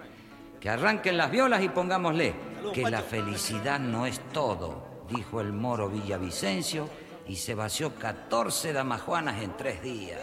Que 0.61 0.68
arranquen 0.68 1.16
las 1.16 1.31
violas 1.31 1.62
y 1.62 1.68
pongámosle 1.68 2.35
que 2.75 2.83
la 2.83 3.01
felicidad 3.01 3.79
no 3.79 4.07
es 4.07 4.21
todo, 4.33 5.05
dijo 5.09 5.40
el 5.40 5.53
moro 5.53 5.88
Villavicencio 5.88 6.88
y 7.29 7.37
se 7.37 7.55
vació 7.55 7.94
14 7.94 8.73
damajuanas 8.73 9.42
en 9.42 9.57
tres 9.57 9.83
días. 9.83 10.21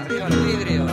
Arriba 0.00 0.28
los 0.28 0.46
vidrios. 0.46 0.92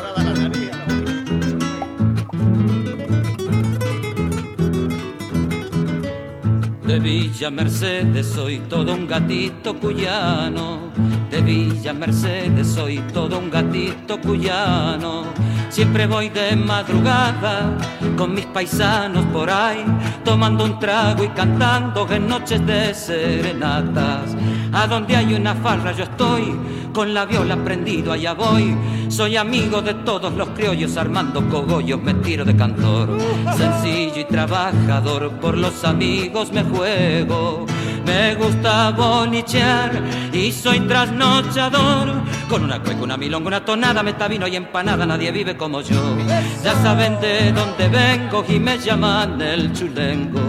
De 6.86 7.00
Villa 7.00 7.52
Mercedes 7.52 8.26
soy 8.28 8.60
todo 8.62 8.94
un 8.94 9.08
gatito 9.08 9.80
cuyano. 9.80 10.92
De 11.30 11.42
Villa 11.42 11.94
Mercedes 11.94 12.68
soy 12.68 12.98
todo 13.14 13.38
un 13.38 13.50
gatito 13.50 14.20
cuyano. 14.20 15.26
Siempre 15.70 16.08
voy 16.08 16.30
de 16.30 16.56
madrugada 16.56 17.78
con 18.18 18.34
mis 18.34 18.46
paisanos 18.48 19.24
por 19.28 19.50
ahí, 19.50 19.86
tomando 20.26 20.66
un 20.66 20.80
trago 20.80 21.24
y 21.24 21.30
cantando 21.30 22.08
en 22.12 22.28
noches 22.28 22.66
de 22.66 22.94
serenatas. 22.94 24.36
A 24.72 24.88
donde 24.88 25.16
hay 25.16 25.34
una 25.34 25.56
farra 25.56 25.92
yo 25.92 26.04
estoy, 26.04 26.56
con 26.94 27.14
la 27.14 27.26
viola 27.26 27.56
prendido 27.58 28.12
allá 28.12 28.34
voy. 28.34 28.76
Soy 29.10 29.36
amigo 29.36 29.82
de 29.82 29.94
todos 29.96 30.34
los 30.34 30.50
criollos, 30.50 30.96
armando 30.98 31.48
cogollos 31.50 32.02
me 32.02 32.14
tiro 32.16 32.46
de 32.46 32.56
cantor. 32.56 33.18
Sencillo 33.58 34.22
y 34.22 34.26
trabajador, 34.26 35.32
por 35.40 35.58
los 35.58 35.84
amigos 35.84 36.52
me 36.52 36.64
juego. 36.64 37.66
Me 38.06 38.36
gusta 38.36 38.92
bonichear 38.92 39.92
y 40.34 40.52
soy 40.52 40.80
trasnochador. 40.82 42.14
Con 42.50 42.64
una 42.64 42.82
cueca, 42.82 43.02
una 43.02 43.18
milonga, 43.18 43.48
una 43.48 43.66
tonada, 43.66 44.02
metavino 44.04 44.48
y 44.48 44.56
empanada, 44.56 45.06
nadie 45.06 45.32
vive 45.32 45.58
como 45.58 45.82
yo. 45.82 46.18
Ya 46.64 46.74
saben 46.82 47.20
de 47.20 47.52
dónde 47.52 47.88
vengo 47.88 48.44
y 48.48 48.60
me 48.60 48.78
llaman 48.78 49.42
el 49.42 49.74
chulengo. 49.74 50.40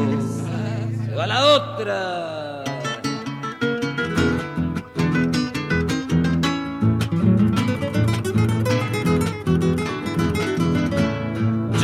Se 1.06 1.14
va 1.14 1.26
la 1.26 1.44
otra. 1.44 2.39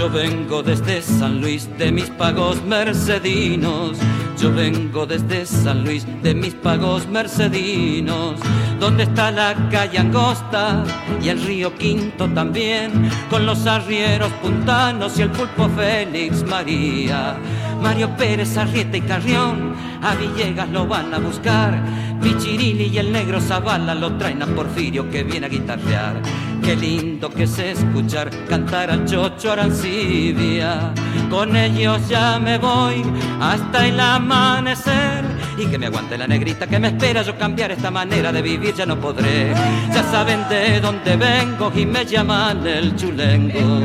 Yo 0.07 0.12
vengo 0.12 0.62
desde 0.62 1.03
San 1.03 1.40
Luis 1.40 1.69
de 1.79 1.90
mis 1.90 2.09
pagos 2.11 2.62
mercedinos. 2.62 3.99
Yo 4.40 4.53
vengo 4.53 5.05
desde 5.05 5.45
San 5.45 5.83
Luis 5.83 6.07
de 6.23 6.33
mis 6.33 6.55
pagos 6.55 7.09
mercedinos. 7.09 8.38
Donde 8.78 9.04
está 9.04 9.30
la 9.30 9.54
calle 9.70 9.98
angosta 9.98 10.84
y 11.22 11.28
el 11.28 11.42
río 11.42 11.74
Quinto 11.74 12.28
también, 12.28 13.10
con 13.30 13.46
los 13.46 13.66
arrieros 13.66 14.30
puntanos 14.42 15.18
y 15.18 15.22
el 15.22 15.30
pulpo 15.30 15.68
Félix 15.70 16.44
María. 16.44 17.36
Mario 17.82 18.16
Pérez, 18.16 18.56
Arrieta 18.56 18.96
y 18.96 19.02
Carrión, 19.02 19.74
a 20.02 20.14
Villegas 20.14 20.68
lo 20.70 20.86
van 20.86 21.12
a 21.14 21.18
buscar. 21.18 21.82
Pichirini 22.22 22.84
y 22.84 22.98
el 22.98 23.12
negro 23.12 23.40
Zavala 23.40 23.94
lo 23.94 24.16
traen 24.16 24.42
a 24.42 24.46
Porfirio 24.46 25.08
que 25.10 25.22
viene 25.22 25.46
a 25.46 25.48
guitarrear. 25.48 26.22
Qué 26.62 26.74
lindo 26.74 27.30
que 27.30 27.44
es 27.44 27.58
escuchar 27.58 28.30
cantar 28.48 28.90
al 28.90 29.04
Chocho 29.04 29.52
Arancibia. 29.52 30.92
Con 31.30 31.54
ellos 31.54 32.08
ya 32.08 32.38
me 32.38 32.58
voy 32.58 33.04
hasta 33.40 33.86
el 33.86 34.00
amanecer. 34.00 35.36
Y 35.59 35.66
que 35.66 35.79
me 35.79 35.87
aguante 35.87 36.19
la 36.19 36.27
negrita 36.27 36.66
que 36.66 36.79
me 36.79 36.88
espera. 36.88 37.23
Yo 37.23 37.37
cambiar 37.38 37.73
esta 37.73 37.90
manera 37.90 38.31
de 38.33 38.42
vivir 38.42 38.75
ya 38.75 38.87
no 38.87 39.01
podré. 39.01 39.53
Ya 39.95 40.03
saben 40.11 40.49
de 40.49 40.81
dónde 40.81 41.16
vengo 41.16 41.73
y 41.75 41.87
me 41.87 42.05
llaman 42.05 42.66
el 42.66 42.95
chulengo. 42.97 43.81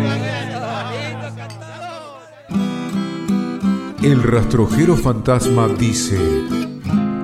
El 4.04 4.24
rastrojero 4.24 4.98
fantasma 4.98 5.68
dice, 5.68 6.18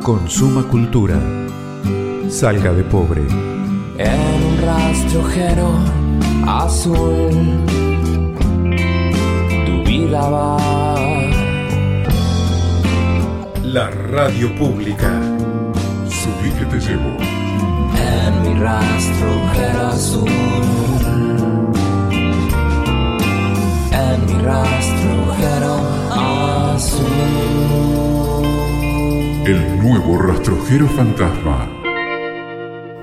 consuma 0.03 0.61
cultura, 0.67 1.19
salga 2.29 2.71
de 2.71 2.83
pobre. 2.83 3.23
En 3.97 4.43
un 4.45 4.61
rastrojero 4.63 5.71
azul, 6.45 7.65
tu 9.65 9.83
vida 9.89 10.29
va. 10.29 10.76
La 13.73 13.89
radio 13.89 14.55
pública. 14.55 15.21
Subí 16.07 16.51
que 16.51 16.65
te 16.67 16.79
llevo. 16.79 17.17
En 17.97 18.41
mi 18.41 18.57
rastrojero 18.61 19.87
azul. 19.87 20.29
En 23.91 24.25
mi 24.25 24.41
rastrojero 24.41 25.75
azul. 26.11 27.07
El 29.45 29.79
nuevo 29.83 30.17
rastrojero 30.17 30.87
fantasma. 30.87 31.69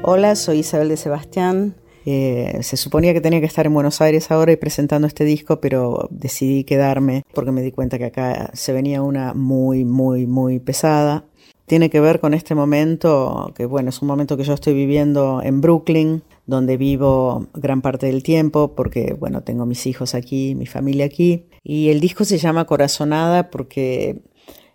Hola, 0.03 0.35
soy 0.35 0.61
Isabel 0.61 0.89
de 0.89 0.97
Sebastián. 0.97 1.75
Eh, 2.07 2.59
se 2.63 2.77
suponía 2.77 3.15
que 3.15 3.21
tenía 3.21 3.41
que 3.41 3.47
estar 3.47 3.67
en 3.67 3.75
Buenos 3.75 4.01
Aires 4.01 4.31
ahora 4.31 4.53
y 4.53 4.57
presentando 4.57 5.07
este 5.07 5.25
disco, 5.25 5.61
pero 5.61 6.09
decidí 6.11 6.65
quedarme 6.65 7.25
porque 7.33 7.51
me 7.51 7.63
di 7.63 7.73
cuenta 7.73 7.99
que 7.99 8.05
acá 8.05 8.51
se 8.53 8.73
venía 8.73 9.03
una 9.03 9.35
muy, 9.35 9.85
muy, 9.85 10.27
muy 10.27 10.61
pesada. 10.61 11.25
Tiene 11.67 11.89
que 11.89 12.01
ver 12.01 12.21
con 12.21 12.35
este 12.35 12.55
momento, 12.55 13.53
que 13.57 13.65
bueno, 13.65 13.89
es 13.89 14.03
un 14.03 14.09
momento 14.09 14.37
que 14.37 14.45
yo 14.45 14.53
estoy 14.53 14.75
viviendo 14.75 15.41
en 15.43 15.63
Brooklyn, 15.63 16.23
donde 16.47 16.77
vivo 16.77 17.47
gran 17.55 17.81
parte 17.81 18.07
del 18.07 18.23
tiempo, 18.23 18.75
porque 18.75 19.17
bueno, 19.19 19.43
tengo 19.43 19.65
mis 19.65 19.87
hijos 19.87 20.15
aquí, 20.15 20.55
mi 20.55 20.67
familia 20.67 21.07
aquí. 21.07 21.47
Y 21.63 21.89
el 21.89 22.01
disco 22.01 22.27
se 22.27 22.37
llama 22.37 22.67
Corazonada 22.67 23.49
porque 23.51 24.21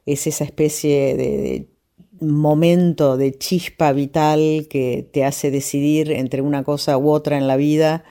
es 0.08 0.26
esa 0.26 0.46
especie 0.46 1.16
de, 1.16 1.38
de 1.38 1.70
momento 2.22 3.18
de 3.18 3.38
chispa 3.38 3.92
vital 3.92 4.68
que 4.70 5.08
te 5.12 5.26
hace 5.26 5.52
decidir 5.52 6.12
entre 6.12 6.42
una 6.42 6.64
cosa 6.64 6.98
u 6.98 7.10
otra 7.10 7.38
en 7.38 7.48
la 7.48 7.56
vida. 7.56 8.04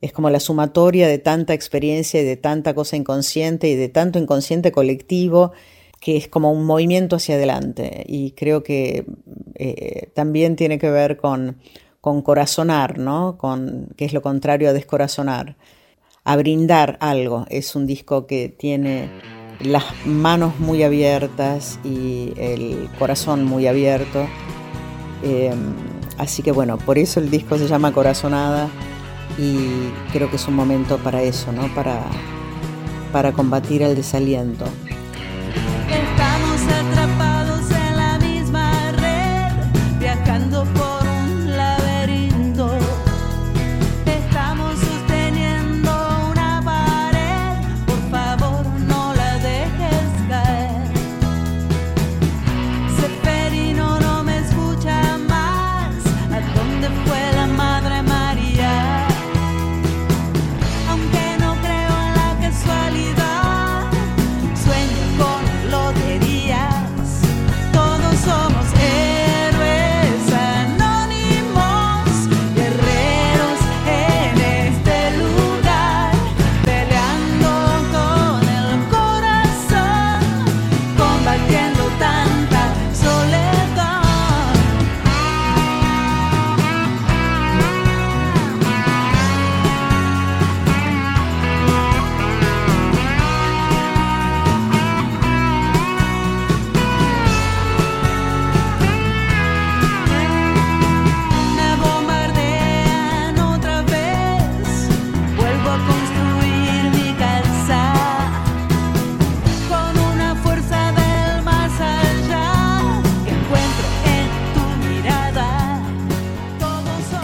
Es 0.00 0.12
como 0.12 0.30
la 0.30 0.40
sumatoria 0.40 1.08
de 1.08 1.18
tanta 1.18 1.54
experiencia 1.54 2.20
y 2.20 2.24
de 2.24 2.36
tanta 2.36 2.74
cosa 2.74 2.96
inconsciente 2.96 3.68
y 3.68 3.74
de 3.74 3.88
tanto 3.88 4.18
inconsciente 4.18 4.72
colectivo 4.72 5.52
que 6.00 6.16
es 6.16 6.28
como 6.28 6.52
un 6.52 6.64
movimiento 6.64 7.16
hacia 7.16 7.36
adelante. 7.36 8.04
Y 8.06 8.32
creo 8.32 8.62
que 8.62 9.06
eh, 9.54 10.10
también 10.14 10.56
tiene 10.56 10.78
que 10.78 10.90
ver 10.90 11.16
con, 11.16 11.56
con 12.00 12.22
corazonar, 12.22 12.98
¿no? 12.98 13.36
Con, 13.38 13.88
que 13.96 14.04
es 14.04 14.12
lo 14.12 14.22
contrario 14.22 14.68
a 14.68 14.72
descorazonar. 14.72 15.56
A 16.24 16.36
brindar 16.36 16.98
algo. 17.00 17.46
Es 17.48 17.74
un 17.74 17.86
disco 17.86 18.26
que 18.26 18.48
tiene 18.48 19.10
las 19.60 19.84
manos 20.04 20.58
muy 20.58 20.82
abiertas 20.82 21.78
y 21.84 22.32
el 22.36 22.88
corazón 22.98 23.44
muy 23.44 23.66
abierto. 23.66 24.26
Eh, 25.22 25.54
así 26.18 26.42
que 26.42 26.52
bueno, 26.52 26.78
por 26.78 26.98
eso 26.98 27.20
el 27.20 27.30
disco 27.30 27.58
se 27.58 27.66
llama 27.66 27.92
Corazonada 27.92 28.68
y 29.38 29.88
creo 30.12 30.30
que 30.30 30.36
es 30.36 30.46
un 30.48 30.54
momento 30.54 30.98
para 30.98 31.22
eso, 31.22 31.52
¿no? 31.52 31.72
Para, 31.74 32.02
para 33.12 33.32
combatir 33.32 33.82
el 33.82 33.94
desaliento. 33.94 34.66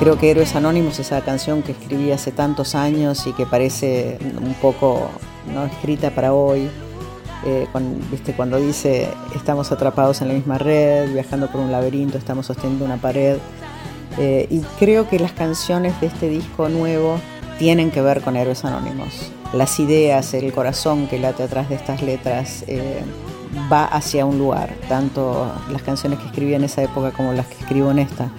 Creo 0.03 0.19
que 0.19 0.33
Héroes 0.33 0.57
Anónimos, 0.57 0.99
esa 0.99 1.21
canción 1.21 1.63
que 1.63 1.71
escribí 1.71 2.11
hace 2.11 2.33
tantos 2.33 2.75
años 2.75 3.25
y 3.29 3.33
que 3.35 3.47
parece 3.47 4.19
un 4.45 4.53
poco 4.55 5.09
no 5.55 5.65
escrita 5.65 6.11
para 6.11 6.33
hoy, 6.35 6.69
eh, 7.47 7.69
cuan- 7.71 8.01
¿viste? 8.11 8.33
cuando 8.33 8.59
dice 8.59 9.07
estamos 9.37 9.71
atrapados 9.71 10.21
en 10.21 10.27
la 10.27 10.35
misma 10.35 10.59
red, 10.59 11.13
viajando 11.13 11.47
por 11.53 11.61
un 11.61 11.71
laberinto, 11.71 12.19
estamos 12.19 12.47
sosteniendo 12.47 12.85
una 12.85 12.97
pared. 12.97 13.37
Eh, 14.19 14.49
y 14.51 14.59
creo 14.81 15.09
que 15.09 15.21
las 15.21 15.31
canciones 15.31 16.01
de 16.01 16.09
este 16.09 16.29
disco 16.29 16.69
nuevo 16.69 17.21
tienen 17.61 17.93
que 17.93 18.03
ver 18.03 18.23
con 18.23 18.35
Héroes 18.35 18.65
Anónimos. 18.65 19.31
Las 19.53 19.79
ideas, 19.79 20.35
el 20.35 20.53
corazón 20.53 21.07
que 21.07 21.21
late 21.21 21.45
atrás 21.45 21.69
de 21.69 21.77
estas 21.77 22.03
letras 22.03 22.65
eh, 22.67 23.03
va 23.73 23.85
hacia 23.85 24.27
un 24.27 24.37
lugar, 24.37 24.75
tanto 24.89 25.53
las 25.71 25.83
canciones 25.83 26.19
que 26.19 26.27
escribí 26.27 26.55
en 26.55 26.65
esa 26.65 26.83
época 26.83 27.13
como 27.13 27.33
las 27.35 27.47
que 27.47 27.55
escribo 27.61 27.93
en 27.93 28.01
esta. 28.01 28.33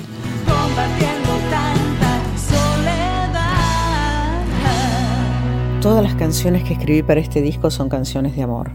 Todas 5.83 6.01
las 6.01 6.15
canciones 6.15 6.63
que 6.63 6.75
escribí 6.75 7.03
para 7.03 7.19
este 7.19 7.41
disco 7.41 7.69
son 7.69 7.89
canciones 7.89 8.37
de 8.37 8.43
amor. 8.43 8.71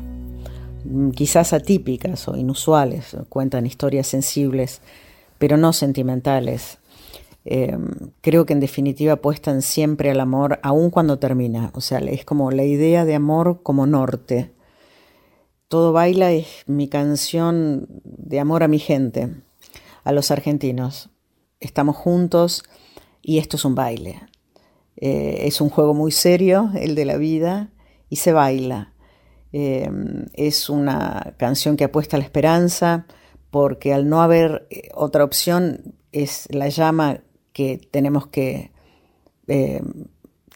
Mm, 0.85 1.13
Quizás 1.13 1.55
atípicas 1.55 2.29
o 2.29 2.37
inusuales, 2.37 3.17
cuentan 3.31 3.65
historias 3.65 4.07
sensibles, 4.07 4.83
pero 5.39 5.57
no 5.57 5.73
sentimentales. 5.73 6.77
Eh, 7.47 7.79
creo 8.21 8.45
que 8.45 8.53
en 8.53 8.61
definitiva 8.61 9.15
apuestan 9.15 9.63
siempre 9.63 10.11
al 10.11 10.21
amor, 10.21 10.61
aun 10.63 10.91
cuando 10.91 11.19
termina. 11.19 11.71
O 11.73 11.81
sea, 11.81 11.99
es 12.01 12.27
como 12.27 12.51
la 12.51 12.65
idea 12.65 13.07
de 13.07 13.15
amor 13.15 13.63
como 13.63 13.87
norte. 13.87 14.53
Todo 15.69 15.95
baila 15.95 16.33
es 16.33 16.47
mi 16.67 16.89
canción 16.89 17.87
de 18.05 18.39
amor 18.39 18.63
a 18.63 18.69
mi 18.69 18.81
gente, 18.81 19.35
a 20.05 20.13
los 20.13 20.31
argentinos. 20.31 21.09
Estamos 21.59 21.97
juntos 21.97 22.65
y 23.23 23.39
esto 23.39 23.57
es 23.57 23.65
un 23.65 23.75
baile. 23.75 24.29
Eh, 25.01 25.47
es 25.47 25.61
un 25.61 25.71
juego 25.71 25.95
muy 25.95 26.11
serio, 26.11 26.71
el 26.75 26.95
de 26.95 27.05
la 27.05 27.17
vida, 27.17 27.71
y 28.11 28.17
se 28.17 28.33
baila. 28.33 28.93
Eh, 29.53 29.89
es 30.35 30.69
una 30.69 31.35
canción 31.39 31.77
que 31.77 31.85
apuesta 31.85 32.17
a 32.17 32.19
la 32.19 32.25
esperanza, 32.25 33.07
porque 33.51 33.95
al 33.95 34.09
no 34.09 34.21
haber 34.21 34.67
eh, 34.71 34.89
otra 34.95 35.25
opción, 35.25 35.95
es 36.11 36.49
la 36.51 36.69
llama 36.69 37.21
que 37.53 37.79
tenemos 37.91 38.27
que 38.27 38.71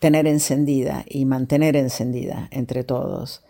tener 0.00 0.26
encendida 0.26 1.02
y 1.09 1.24
mantener 1.24 1.76
encendida 1.76 2.48
entre 2.50 2.85
todos. 2.85 3.42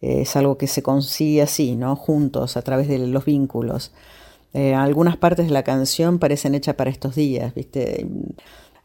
Es 0.00 0.36
algo 0.36 0.56
que 0.56 0.68
se 0.68 0.82
consigue 0.82 1.42
así, 1.42 1.76
¿no? 1.76 1.96
Juntos, 1.96 2.56
a 2.56 2.62
través 2.62 2.88
de 2.88 2.98
los 2.98 3.26
vínculos. 3.26 3.92
Algunas 4.54 5.18
partes 5.18 5.46
de 5.46 5.52
la 5.52 5.64
canción 5.64 6.18
parecen 6.18 6.54
hechas 6.54 6.76
para 6.76 6.88
estos 6.88 7.14
días, 7.14 7.54
¿viste? 7.54 8.06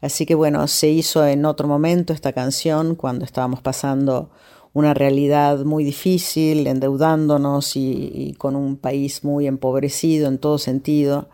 Así 0.02 0.26
que 0.26 0.34
bueno, 0.34 0.66
se 0.68 0.88
hizo 0.90 1.26
en 1.26 1.46
otro 1.46 1.66
momento 1.66 2.12
esta 2.12 2.34
canción 2.34 2.94
cuando 2.94 3.24
estábamos 3.24 3.62
pasando 3.62 4.30
una 4.74 4.92
realidad 4.92 5.64
muy 5.64 5.84
difícil, 5.84 6.66
endeudándonos 6.66 7.76
y, 7.76 8.34
con 8.38 8.56
un 8.56 8.76
país 8.76 9.24
muy 9.24 9.46
empobrecido 9.46 10.28
en 10.28 10.38
todo 10.38 10.58
sentido. 10.58 11.28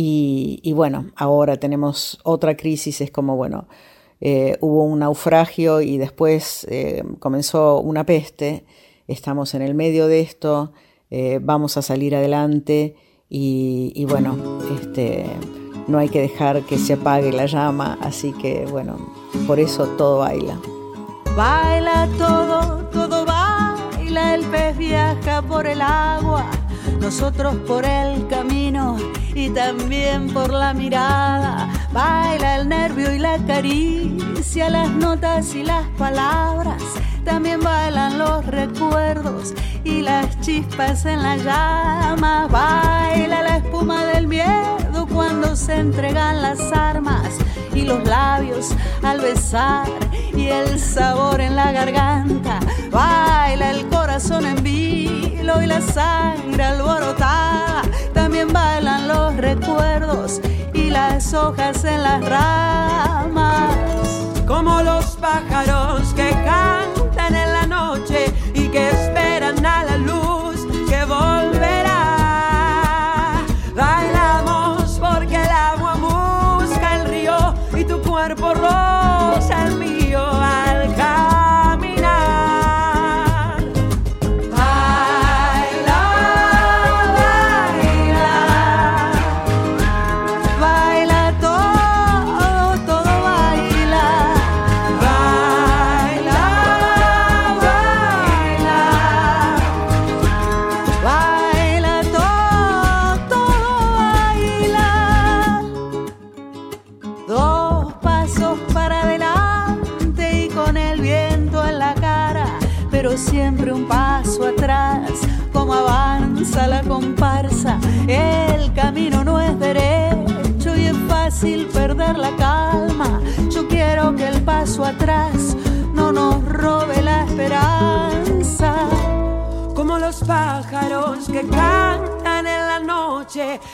Y, 0.00 0.60
y, 0.62 0.72
bueno, 0.74 1.10
ahora 1.16 1.56
tenemos 1.56 2.18
otra 2.22 2.56
crisis, 2.56 3.00
es 3.00 3.10
como, 3.10 3.36
bueno, 3.36 3.66
eh, 4.20 4.56
hubo 4.60 4.84
un 4.84 5.00
naufragio 5.00 5.80
y 5.80 5.98
después 5.98 6.66
eh, 6.70 7.02
comenzó 7.20 7.80
una 7.80 8.04
peste, 8.04 8.64
estamos 9.06 9.54
en 9.54 9.62
el 9.62 9.74
medio 9.74 10.08
de 10.08 10.20
esto, 10.20 10.72
eh, 11.10 11.38
vamos 11.42 11.76
a 11.76 11.82
salir 11.82 12.16
adelante 12.16 12.96
y, 13.28 13.92
y, 13.94 14.04
bueno, 14.06 14.60
este, 14.80 15.26
no 15.88 15.98
hay 15.98 16.08
que 16.08 16.20
dejar 16.20 16.62
que 16.62 16.78
se 16.78 16.92
apague 16.92 17.32
la 17.32 17.46
llama, 17.46 17.98
así 18.00 18.32
que 18.32 18.66
bueno, 18.70 18.96
por 19.46 19.58
eso 19.58 19.86
todo 19.96 20.18
baila. 20.18 20.58
Baila 21.36 22.08
todo, 22.16 22.84
todo 22.92 23.24
baila, 23.24 24.34
el 24.34 24.44
pez 24.46 24.76
viaja 24.76 25.42
por 25.42 25.66
el 25.66 25.82
agua 25.82 26.48
nosotros 27.00 27.56
por 27.66 27.84
el 27.84 28.26
camino 28.28 28.96
y 29.34 29.50
también 29.50 30.32
por 30.32 30.52
la 30.52 30.74
mirada. 30.74 31.68
Baila 31.92 32.56
el 32.56 32.68
nervio 32.68 33.14
y 33.14 33.18
la 33.18 33.38
caricia, 33.46 34.68
las 34.70 34.90
notas 34.90 35.54
y 35.54 35.62
las 35.62 35.86
palabras. 35.98 36.82
También 37.24 37.60
bailan 37.60 38.18
los 38.18 38.44
recuerdos 38.46 39.54
y 39.84 40.02
las 40.02 40.40
chispas 40.40 41.04
en 41.06 41.22
la 41.22 41.36
llama. 41.36 42.48
Baila 42.48 43.42
la 43.42 43.56
espuma 43.58 44.04
del 44.06 44.26
miedo 44.26 44.77
cuando 45.18 45.56
se 45.56 45.74
entregan 45.74 46.42
las 46.42 46.60
armas 46.72 47.38
y 47.74 47.82
los 47.82 48.04
labios 48.04 48.68
al 49.02 49.20
besar 49.20 49.88
y 50.32 50.46
el 50.46 50.78
sabor 50.78 51.40
en 51.40 51.56
la 51.56 51.72
garganta. 51.72 52.60
Baila 52.92 53.72
el 53.72 53.88
corazón 53.88 54.46
en 54.46 54.62
vilo 54.62 55.60
y 55.60 55.66
la 55.66 55.80
sangre 55.80 56.62
alborotada. 56.62 57.82
También 58.14 58.52
bailan 58.52 59.08
los 59.08 59.36
recuerdos 59.36 60.40
y 60.72 60.88
las 60.90 61.34
hojas 61.34 61.82
en 61.82 62.00
las 62.04 62.24
ramas. 62.24 63.74
Como 64.46 64.82
los 64.82 65.16
pájaros 65.16 66.14
que 66.14 66.30
cantan 66.30 66.87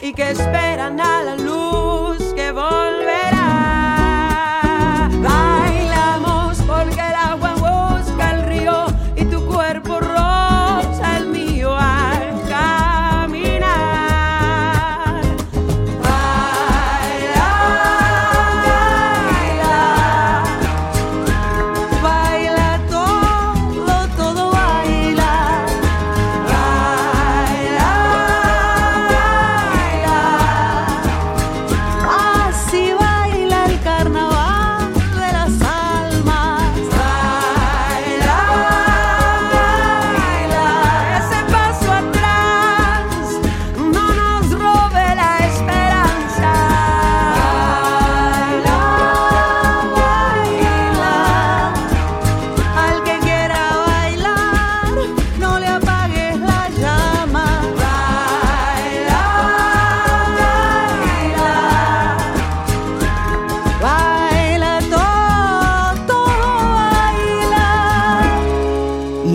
y 0.04 0.12
que 0.12 0.32
esperan 0.32 1.00
a 1.00 1.22
la 1.22 1.34
luz 1.36 1.43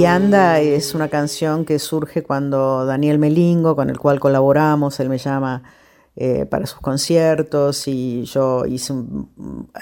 Y 0.09 0.11
Anda 0.11 0.59
es 0.59 0.95
una 0.95 1.07
canción 1.07 1.65
que 1.65 1.77
surge 1.77 2.23
cuando 2.23 2.83
Daniel 2.87 3.19
Melingo, 3.19 3.75
con 3.75 3.91
el 3.91 3.99
cual 3.99 4.19
colaboramos, 4.19 4.99
él 4.99 5.07
me 5.07 5.19
llama 5.19 5.61
eh, 6.15 6.47
para 6.47 6.65
sus 6.65 6.79
conciertos 6.79 7.87
y 7.87 8.23
yo 8.23 8.65
hice 8.65 8.91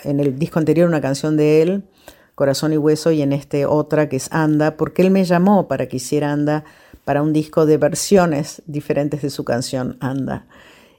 en 0.04 0.20
el 0.20 0.38
disco 0.38 0.60
anterior 0.60 0.90
una 0.90 1.00
canción 1.00 1.38
de 1.38 1.62
él, 1.62 1.86
Corazón 2.36 2.74
y 2.74 2.78
Hueso, 2.78 3.12
y 3.12 3.22
en 3.22 3.32
este 3.32 3.66
otra 3.66 4.10
que 4.10 4.18
es 4.18 4.28
Anda, 4.34 4.76
porque 4.76 5.02
él 5.02 5.12
me 5.12 5.24
llamó 5.24 5.70
para 5.70 5.88
que 5.88 5.96
hiciera 5.96 6.34
Anda 6.34 6.66
para 7.06 7.22
un 7.22 7.32
disco 7.32 7.66
de 7.66 7.78
versiones 7.78 8.62
diferentes 8.66 9.22
de 9.22 9.30
su 9.30 9.46
canción 9.46 9.96
Anda. 10.02 10.46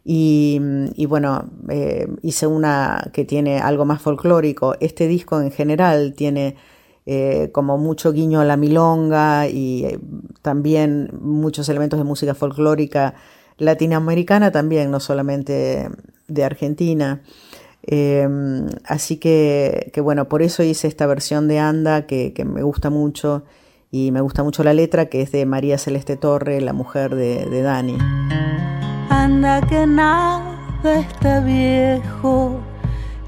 Y, 0.06 0.58
y 0.94 1.04
bueno, 1.04 1.50
eh, 1.68 2.08
hice 2.22 2.46
una 2.46 3.10
que 3.12 3.26
tiene 3.26 3.60
algo 3.60 3.84
más 3.84 4.00
folclórico. 4.00 4.74
Este 4.80 5.06
disco 5.06 5.38
en 5.38 5.50
general 5.50 6.14
tiene 6.16 6.56
eh, 7.10 7.48
como 7.52 7.78
mucho 7.78 8.12
guiño 8.12 8.38
a 8.38 8.44
la 8.44 8.58
milonga 8.58 9.48
y 9.48 9.86
eh, 9.86 9.98
también 10.42 11.08
muchos 11.22 11.66
elementos 11.70 11.98
de 11.98 12.04
música 12.04 12.34
folclórica 12.34 13.14
latinoamericana 13.56 14.52
también, 14.52 14.90
no 14.90 15.00
solamente 15.00 15.88
de 16.26 16.44
Argentina. 16.44 17.22
Eh, 17.82 18.28
así 18.84 19.16
que, 19.16 19.90
bueno, 20.02 20.28
por 20.28 20.42
eso 20.42 20.62
hice 20.62 20.86
esta 20.86 21.06
versión 21.06 21.48
de 21.48 21.58
Anda 21.58 22.04
que, 22.04 22.34
me 22.44 22.62
gusta 22.62 22.90
mucho 22.90 23.44
y 23.90 24.12
me 24.12 24.20
gusta 24.20 24.42
mucho 24.42 24.62
la 24.62 24.74
letra 24.74 25.06
que 25.06 25.22
es 25.22 25.32
de 25.32 25.46
María 25.46 25.78
Celeste 25.78 26.18
Torre, 26.18 26.60
la 26.60 26.74
mujer 26.74 27.14
de 27.14 27.62
Dani. 27.62 27.96
Anda 29.08 29.62
que 29.62 29.86
nada 29.86 30.44
está 30.84 31.40
viejo, 31.40 32.60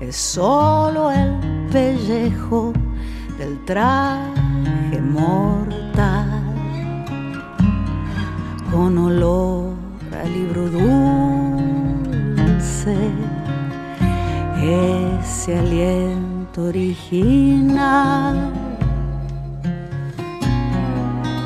es 0.02 0.16
solo 0.16 1.10
el 1.10 1.32
pellejo 1.72 2.74
del 3.40 3.58
traje 3.64 5.00
mortal, 5.00 6.42
con 8.70 8.98
olor 8.98 9.72
a 10.12 10.24
libro 10.28 10.68
duro 10.68 11.56
ese 14.62 15.58
aliento 15.58 16.64
original, 16.64 18.52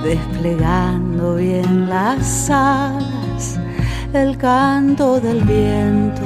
desplegando 0.02 1.36
bien 1.36 1.88
las 1.88 2.50
alas, 2.50 3.60
el 4.12 4.36
canto 4.36 5.20
del 5.20 5.42
viento 5.44 6.22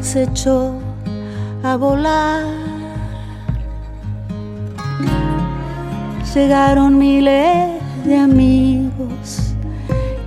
se 0.00 0.22
echó 0.22 0.78
a 1.62 1.76
volar. 1.76 2.69
Llegaron 6.34 6.96
miles 6.96 7.82
de 8.04 8.16
amigos 8.16 9.52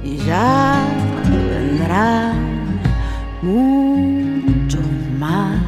y 0.04 0.18
ya 0.18 0.86
vendrán 1.30 2.82
muchos 3.42 4.86
más. 5.18 5.62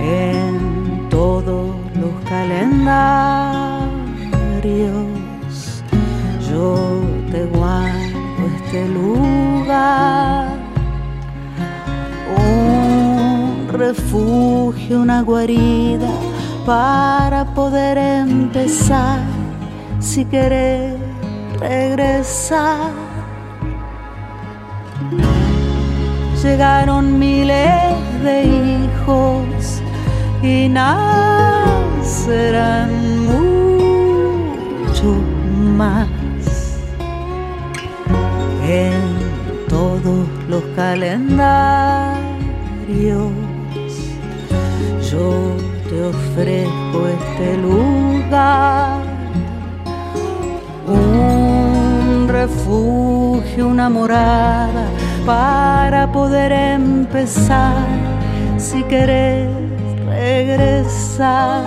En 0.00 1.08
todos 1.10 1.76
los 1.94 2.12
calendarios 2.28 3.86
yo 6.50 7.00
te 7.30 7.44
guardo 7.46 8.46
este 8.56 8.88
lugar. 8.88 10.48
Un 12.36 13.68
refugio, 13.68 15.02
una 15.02 15.22
guarida 15.22 16.15
para 16.66 17.44
poder 17.54 17.96
empezar 17.96 19.20
si 20.00 20.24
querés 20.24 20.94
regresar. 21.60 22.90
Llegaron 26.42 27.18
miles 27.20 27.94
de 28.24 28.44
hijos 28.44 29.80
y 30.42 30.68
nacerán 30.68 31.30
muchos 33.26 35.16
más 35.76 36.08
en 38.66 39.00
todos 39.68 40.26
los 40.48 40.64
calendarios. 40.74 42.16
Yo 45.08 45.56
te 45.96 46.04
ofrezco 46.04 47.08
este 47.08 47.56
lugar, 47.56 49.00
un 50.86 52.28
refugio, 52.28 53.68
una 53.68 53.88
morada 53.88 54.90
para 55.24 56.12
poder 56.12 56.52
empezar 56.52 57.86
si 58.58 58.82
querés 58.84 59.48
regresar. 60.06 61.64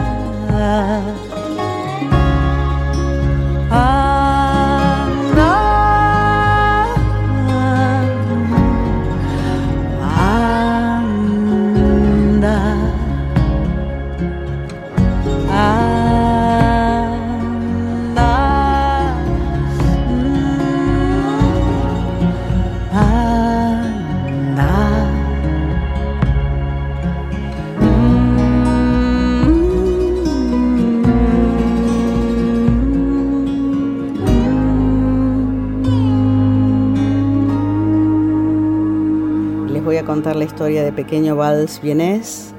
Contar 40.19 40.35
la 40.35 40.43
historia 40.43 40.83
de 40.83 40.91
Pequeño 40.91 41.37
Vals 41.37 41.79
Vienés. 41.81 42.53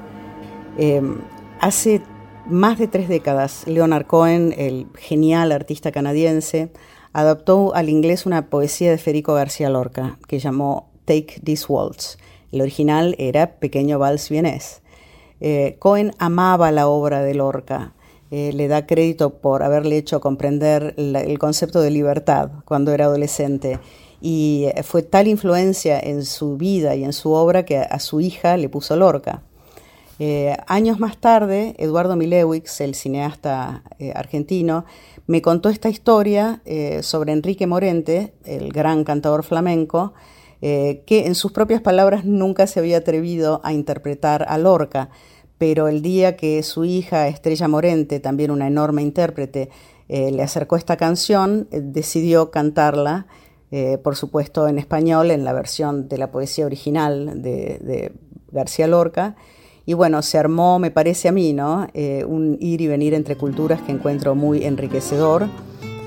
Eh, 0.79 1.03
hace 1.61 2.01
más 2.47 2.79
de 2.79 2.89
tres 2.89 3.07
décadas, 3.07 3.65
Leonard 3.67 4.07
Cohen, 4.07 4.55
el 4.57 4.87
genial 4.95 5.53
artista 5.53 5.93
canadiense, 5.93 6.73
adaptó 7.13 7.75
al 7.75 7.91
inglés 7.91 8.25
una 8.25 8.49
poesía 8.49 8.91
de 8.91 8.97
Federico 8.97 9.35
García 9.35 9.69
Lorca 9.69 10.19
que 10.27 10.39
llamó 10.39 10.89
Take 11.05 11.43
This 11.45 11.69
Waltz. 11.69 12.17
El 12.51 12.63
original 12.63 13.15
era 13.19 13.59
Pequeño 13.59 13.99
Vals 13.99 14.31
Vienés. 14.31 14.81
Eh, 15.43 15.77
Cohen 15.81 16.13
amaba 16.17 16.73
la 16.73 16.89
obra 16.89 17.21
de 17.21 17.35
Lorca. 17.35 17.93
Eh, 18.31 18.55
le 18.55 18.69
da 18.69 18.87
crédito 18.87 19.35
por 19.35 19.63
haberle 19.63 19.99
hecho 19.99 20.23
comprender 20.23 20.95
el 20.97 21.39
concepto 21.39 21.83
de 21.83 21.91
libertad 21.91 22.53
cuando 22.65 22.93
era 22.93 23.05
adolescente. 23.05 23.81
Y 24.21 24.67
eh, 24.75 24.83
fue 24.83 25.03
tal 25.03 25.29
influencia 25.29 25.99
en 25.99 26.25
su 26.25 26.57
vida 26.57 26.95
y 26.95 27.05
en 27.05 27.13
su 27.13 27.33
obra 27.33 27.65
que 27.65 27.79
a, 27.79 27.99
su 27.99 28.21
hija 28.21 28.57
le 28.57 28.69
puso 28.69 28.97
Lorca. 28.97 29.43
Eh, 30.19 30.55
años 30.67 31.01
más 31.01 31.17
tarde, 31.17 31.75
Eduardo 31.79 32.15
Milewix, 32.15 32.83
el 32.83 32.95
cineasta 32.95 33.83
eh, 33.99 34.13
argentino, 34.15 34.85
me 35.27 35.41
contó 35.41 35.69
esta 35.69 35.89
historia 35.89 36.61
sobre 37.03 37.33
Enrique 37.33 37.69
Morente, 37.69 38.35
el 38.45 38.73
gran 38.73 39.05
cantador 39.05 39.45
flamenco, 39.45 40.13
que 40.61 41.05
en 41.09 41.37
sus 41.37 41.53
propias 41.53 41.81
palabras 41.81 42.25
nunca 42.25 42.67
se 42.67 42.81
había 42.81 42.97
atrevido 42.97 43.61
a 43.63 43.73
interpretar 43.73 44.45
a 44.49 44.59
Lorca, 44.59 45.09
pero 45.57 45.87
el 45.87 46.03
día 46.03 46.37
que 46.37 46.61
su 46.65 46.85
hija 46.85 47.29
Estrella 47.29 47.69
Morente, 47.69 48.19
también 48.19 48.51
una 48.51 48.67
enorme 48.67 49.03
intérprete, 49.03 49.71
le 50.09 50.43
acercó 50.43 50.75
esta 50.75 50.97
canción, 50.97 51.69
decidió 51.71 52.51
cantarla, 52.51 53.29
eh, 53.71 53.99
por 53.99 54.17
supuesto 54.17 54.67
en 54.69 54.79
español, 54.79 55.31
en 55.31 55.45
la 55.45 55.53
versión 55.53 56.09
de 56.09 56.19
la 56.19 56.31
poesía 56.31 56.67
original 56.67 57.43
de, 57.43 58.13
García 58.53 58.89
Lorca. 58.89 59.37
Y 59.87 59.95
bueno, 59.95 60.23
se 60.23 60.39
armó, 60.39 60.81
me 60.81 60.91
parece 60.91 61.29
a 61.29 61.33
mí, 61.33 61.53
¿no? 61.53 61.87
Eh, 61.95 62.25
un 62.25 62.57
ir 62.61 62.81
y 62.81 62.89
venir 62.89 63.15
entre 63.15 63.37
culturas 63.37 63.81
que 63.81 63.93
encuentro 63.93 64.35
muy 64.35 64.65
enriquecedor 64.65 65.47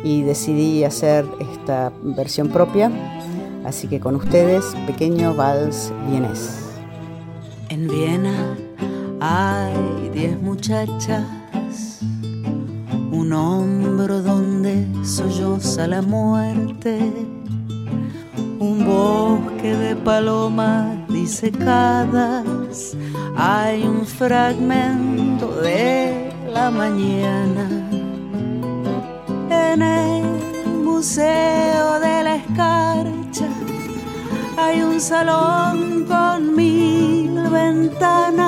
y 0.03 0.23
decidí 0.23 0.83
hacer 0.83 1.25
esta 1.39 1.93
versión 2.01 2.49
propia. 2.49 2.91
Así 3.63 3.87
que 3.87 4.01
con 4.01 4.15
ustedes, 4.15 4.65
pequeño 4.85 5.33
vals 5.33 5.93
vienés. 6.09 6.59
En 7.69 7.87
Viena 7.87 8.57
hay 9.21 10.09
diez 10.13 10.39
muchachas, 10.41 11.23
un 13.11 13.31
hombro 13.31 14.21
donde 14.21 14.85
solloza 15.05 15.87
la 15.87 16.01
muerte, 16.01 16.99
de 19.93 20.01
palomas 20.01 21.07
disecadas, 21.07 22.95
hay 23.35 23.83
un 23.83 24.05
fragmento 24.05 25.47
de 25.61 26.31
la 26.51 26.71
mañana. 26.71 27.65
En 29.49 29.81
el 29.81 30.23
Museo 30.83 31.99
de 31.99 32.23
la 32.23 32.35
Escarcha 32.35 33.49
hay 34.57 34.81
un 34.81 34.99
salón 34.99 36.05
con 36.05 36.55
mil 36.55 37.33
ventanas. 37.49 38.42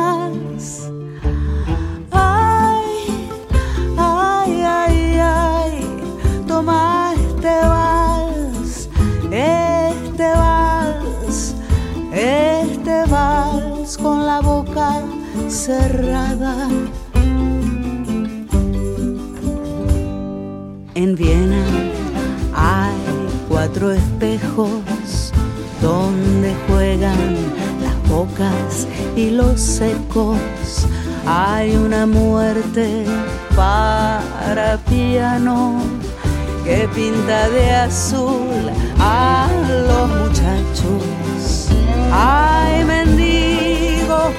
Cerrada. 15.56 16.68
En 20.96 21.16
Viena 21.16 21.66
hay 22.54 22.94
cuatro 23.48 23.92
espejos 23.92 25.32
donde 25.82 26.54
juegan 26.68 27.36
las 27.82 28.10
bocas 28.10 28.86
y 29.16 29.30
los 29.30 29.62
secos. 29.62 30.38
Hay 31.26 31.76
una 31.76 32.06
muerte 32.06 33.06
para 33.56 34.78
piano 34.90 35.82
que 36.66 36.90
pinta 36.94 37.50
de 37.50 37.72
azul 37.72 38.70
a 39.00 39.48
los 39.88 40.10
muchachos. 40.20 41.70
Hay 42.12 42.84
mendigos 42.84 43.55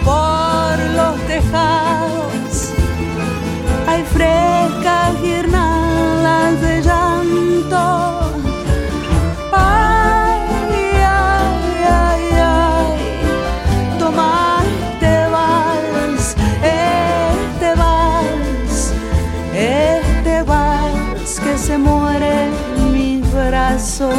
por 0.04 0.78
los 0.98 1.16
tejados 1.26 2.72
hay 3.86 4.02
frescas 4.04 5.20
guirnaldas 5.22 6.60
de 6.60 6.82
llanto. 6.82 7.84
Ay, 9.52 10.40
ay, 11.04 11.84
ay, 11.88 12.24
ay. 12.32 13.98
Tomá 13.98 14.62
este 14.64 15.14
vals, 15.34 16.36
este 16.62 17.74
vals, 17.74 18.92
este 19.54 20.42
vals 20.42 21.40
que 21.40 21.58
se 21.58 21.78
muere 21.78 22.46
en 22.76 22.92
mi 22.92 23.20
brazo. 23.34 24.10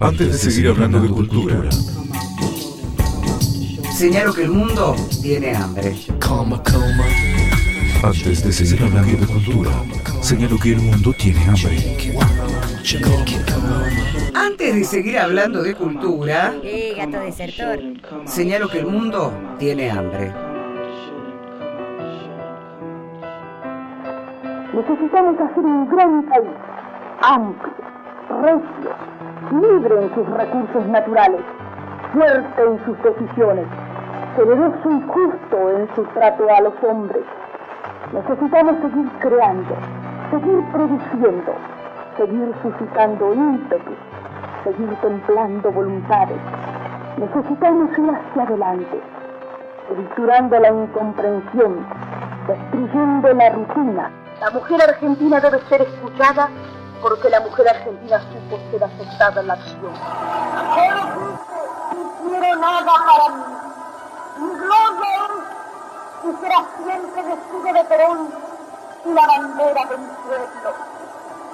Antes 0.00 0.32
de 0.32 0.38
seguir 0.38 0.68
hablando 0.68 1.00
de 1.00 1.08
cultura, 1.08 1.70
Señalo 3.92 4.32
que 4.34 4.42
el 4.42 4.50
mundo 4.50 4.96
tiene 5.22 5.54
hambre. 5.54 5.94
antes 8.02 8.42
de 8.44 8.52
seguir 8.52 8.82
hablando 8.82 9.16
de 9.16 9.26
cultura, 9.26 9.70
señalo 10.22 10.58
que 10.58 10.70
el 10.72 10.80
mundo 10.80 11.12
tiene 11.12 11.44
hambre. 11.44 11.96
Antes 14.34 14.74
de 14.74 14.84
seguir 14.84 15.18
hablando 15.18 15.62
de 15.62 15.74
cultura, 15.74 16.54
Eh, 16.64 16.94
gato 16.96 17.20
desertor. 17.20 17.78
señalo 18.26 18.68
que 18.68 18.78
el 18.80 18.86
mundo 18.86 19.32
tiene 19.58 19.90
hambre. 19.90 20.32
Necesitamos 25.12 25.50
hacer 25.50 25.64
un 25.66 25.88
gran 25.90 26.22
país, 26.22 26.48
amplio, 27.20 27.74
recio, 28.40 29.60
libre 29.60 30.04
en 30.04 30.14
sus 30.14 30.26
recursos 30.26 30.86
naturales, 30.86 31.42
fuerte 32.14 32.62
en 32.62 32.84
sus 32.86 33.02
decisiones, 33.02 33.66
generoso 34.34 34.90
y 34.90 35.02
justo 35.02 35.70
en 35.76 35.94
su 35.94 36.04
trato 36.14 36.46
a 36.48 36.62
los 36.62 36.72
hombres. 36.82 37.24
Necesitamos 38.14 38.76
seguir 38.80 39.10
creando, 39.18 39.74
seguir 40.30 40.64
produciendo, 40.72 41.52
seguir 42.16 42.54
suscitando 42.62 43.34
ímpetus, 43.34 43.98
seguir 44.64 44.96
templando 45.02 45.72
voluntades. 45.72 46.40
Necesitamos 47.18 47.98
ir 47.98 48.10
hacia 48.14 48.42
adelante, 48.44 49.00
triturando 49.88 50.58
la 50.58 50.70
incomprensión, 50.70 51.84
destruyendo 52.48 53.34
la 53.34 53.50
rutina. 53.50 54.21
La 54.42 54.50
mujer 54.50 54.82
argentina 54.82 55.38
debe 55.38 55.62
ser 55.68 55.82
escuchada 55.82 56.50
porque 57.00 57.30
la 57.30 57.38
mujer 57.42 57.68
argentina 57.68 58.18
supo 58.18 58.58
ser 58.72 58.82
aceptada 58.82 59.40
en 59.40 59.46
la 59.46 59.54
acción. 59.54 59.92
No 61.94 62.28
quiero 62.28 62.56
nada 62.56 62.92
para 63.06 63.28
mí. 63.36 63.44
Mi 64.38 64.50
gloria 64.58 65.10
es 65.22 66.28
y 66.28 66.40
será 66.40 66.58
siempre 66.76 67.22
vestido 67.22 67.72
de 67.72 67.84
Perón 67.84 68.34
y 69.04 69.12
la 69.12 69.26
bandera 69.28 69.84
de 69.84 69.98
mi 69.98 70.08
pueblo. 70.26 70.70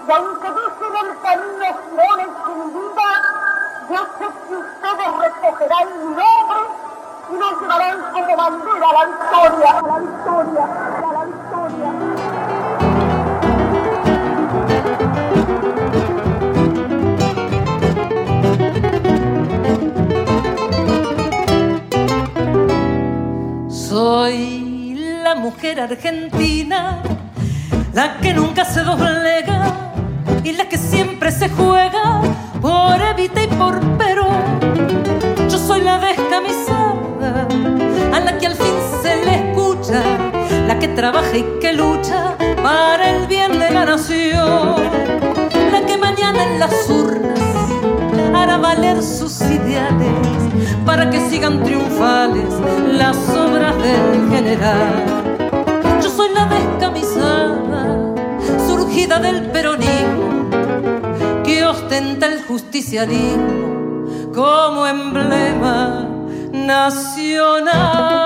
Y 0.09 0.11
aunque 0.11 0.49
dicen 0.49 0.93
el 1.05 1.21
camino 1.21 1.69
flores 1.91 2.31
sin 2.47 2.73
vida, 2.73 3.09
yo 3.91 4.01
sé 4.17 4.27
que 4.49 4.57
ustedes 4.57 5.11
recogerán 5.21 5.89
mi 5.99 6.17
nombre 6.17 6.61
y 7.29 7.35
nos 7.35 7.61
llevarán 7.61 8.01
como 8.13 8.35
bandera 8.35 8.89
a 8.89 8.93
la 8.95 9.05
victoria, 9.05 9.79
a 9.79 9.83
la 9.83 9.99
victoria, 9.99 10.65
a 10.65 11.13
la 11.13 11.25
victoria. 11.27 12.08
Argentina, 25.77 27.03
la 27.93 28.19
que 28.21 28.33
nunca 28.33 28.65
se 28.65 28.83
doblega 28.83 29.93
y 30.43 30.53
la 30.53 30.69
que 30.69 30.79
siempre 30.79 31.31
se 31.31 31.51
juega 31.51 32.23
por 32.61 33.01
Evita 33.01 33.43
y 33.43 33.49
por 33.49 33.79
Perú. 33.99 34.27
Yo 35.51 35.59
soy 35.59 35.83
la 35.83 35.99
descamisada, 35.99 37.47
a 38.15 38.21
la 38.21 38.39
que 38.39 38.47
al 38.47 38.55
fin 38.55 38.75
se 39.03 39.25
le 39.25 39.51
escucha, 39.51 40.03
la 40.67 40.79
que 40.79 40.89
trabaja 40.89 41.37
y 41.37 41.45
que 41.61 41.73
lucha 41.75 42.37
para 42.63 43.11
el 43.11 43.27
bien 43.27 43.59
de 43.59 43.71
la 43.71 43.85
nación, 43.85 44.77
la 45.71 45.85
que 45.87 45.99
mañana 45.99 46.45
en 46.45 46.61
las 46.61 46.89
urnas 46.89 47.39
hará 48.35 48.57
valer 48.57 49.03
sus 49.03 49.41
ideales 49.43 50.39
para 50.87 51.11
que 51.11 51.21
sigan 51.29 51.63
triunfales 51.63 52.55
las 52.93 53.17
obras 53.31 53.77
del 53.83 54.31
general. 54.31 55.28
Surgida 58.67 59.19
del 59.19 59.51
peronismo, 59.51 60.49
que 61.45 61.65
ostenta 61.65 62.27
el 62.27 62.43
justicialismo 62.43 64.33
como 64.35 64.87
emblema 64.87 66.09
nacional. 66.53 68.18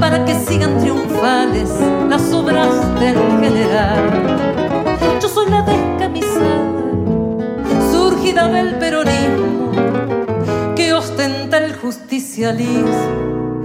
Para 0.00 0.24
que 0.24 0.34
sigan 0.34 0.76
triunfales 0.80 1.70
las 2.08 2.32
obras 2.32 2.68
del 2.98 3.14
general. 3.40 4.10
Yo 5.20 5.28
soy 5.28 5.48
la 5.48 5.62
descamisada, 5.62 6.82
surgida 7.92 8.48
del 8.48 8.74
peronismo, 8.78 9.70
que 10.74 10.92
ostenta 10.92 11.58
el 11.58 11.76
justicialismo 11.76 13.62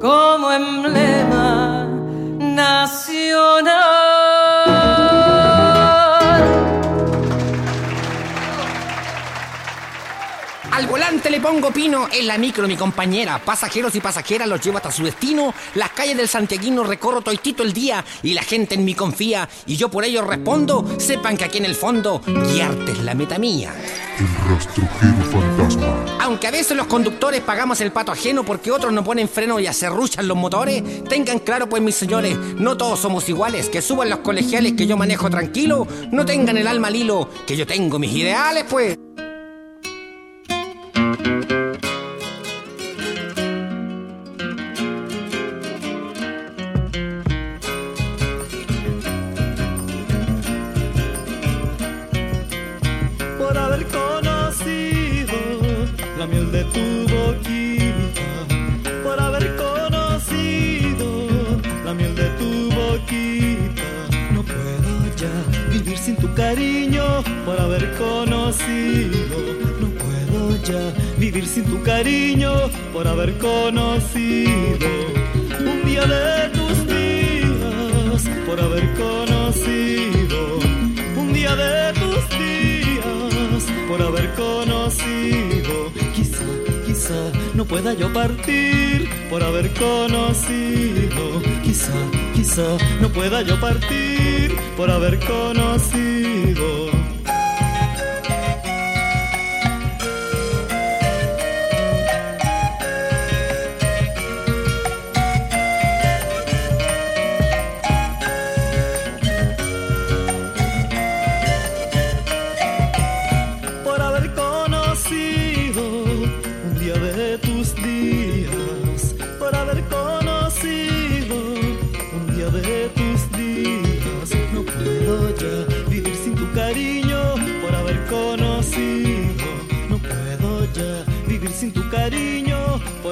como 0.00 0.50
emblema 0.50 1.86
nacional. 2.38 3.99
Volante 11.10 11.30
le 11.30 11.40
pongo 11.40 11.72
pino, 11.72 12.06
en 12.12 12.28
la 12.28 12.38
micro 12.38 12.68
mi 12.68 12.76
compañera. 12.76 13.40
Pasajeros 13.44 13.96
y 13.96 14.00
pasajeras 14.00 14.46
los 14.46 14.60
llevo 14.60 14.76
hasta 14.76 14.92
su 14.92 15.02
destino. 15.02 15.52
Las 15.74 15.90
calles 15.90 16.16
del 16.16 16.28
Santiaguino 16.28 16.84
recorro 16.84 17.20
toitito 17.20 17.64
el 17.64 17.72
día 17.72 18.04
y 18.22 18.32
la 18.32 18.42
gente 18.42 18.76
en 18.76 18.84
mí 18.84 18.94
confía 18.94 19.48
y 19.66 19.76
yo 19.76 19.90
por 19.90 20.04
ello 20.04 20.22
respondo. 20.22 20.86
Sepan 20.98 21.36
que 21.36 21.44
aquí 21.44 21.58
en 21.58 21.64
el 21.64 21.74
fondo 21.74 22.22
guiarte 22.24 22.92
es 22.92 22.98
la 23.00 23.14
meta 23.14 23.40
mía. 23.40 23.74
El 24.20 24.54
rastrojero 24.54 25.24
fantasma. 25.32 25.96
Aunque 26.20 26.46
a 26.46 26.52
veces 26.52 26.76
los 26.76 26.86
conductores 26.86 27.40
pagamos 27.40 27.80
el 27.80 27.90
pato 27.90 28.12
ajeno 28.12 28.44
porque 28.44 28.70
otros 28.70 28.92
no 28.92 29.02
ponen 29.02 29.28
freno 29.28 29.58
y 29.58 29.66
acerruchan 29.66 30.28
los 30.28 30.36
motores, 30.36 31.02
tengan 31.08 31.40
claro 31.40 31.68
pues 31.68 31.82
mis 31.82 31.96
señores, 31.96 32.36
no 32.54 32.76
todos 32.76 33.00
somos 33.00 33.28
iguales, 33.28 33.68
que 33.68 33.82
suban 33.82 34.10
los 34.10 34.20
colegiales 34.20 34.74
que 34.74 34.86
yo 34.86 34.96
manejo 34.96 35.28
tranquilo, 35.28 35.88
no 36.12 36.24
tengan 36.24 36.56
el 36.56 36.68
alma 36.68 36.86
al 36.86 36.94
hilo, 36.94 37.28
que 37.48 37.56
yo 37.56 37.66
tengo 37.66 37.98
mis 37.98 38.12
ideales 38.12 38.64
pues. 38.70 38.96
Por 72.92 73.06
haber 73.06 73.36
conocido. 73.38 74.88
Un 75.58 75.84
día 75.84 76.04
de 76.04 76.48
tus 76.50 76.86
días, 76.86 78.28
por 78.46 78.60
haber 78.60 78.92
conocido. 78.94 80.58
Un 81.16 81.32
día 81.32 81.54
de 81.54 81.92
tus 81.94 82.28
días 82.38 83.64
por 83.88 84.02
haber 84.02 84.32
conocido. 84.34 85.92
Quizá, 86.14 86.44
quizá 86.86 87.32
no 87.54 87.64
pueda 87.64 87.94
yo 87.94 88.12
partir 88.12 89.08
por 89.28 89.42
haber 89.42 89.70
conocido. 89.74 91.42
Quizá, 91.62 91.92
quizá 92.34 92.76
no 93.00 93.08
pueda 93.10 93.42
yo 93.42 93.58
partir 93.60 94.56
por 94.76 94.90
haber 94.90 95.18
conocido. 95.20 96.89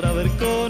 Por 0.01 0.07
haber 0.07 0.31
conocido 0.37 0.68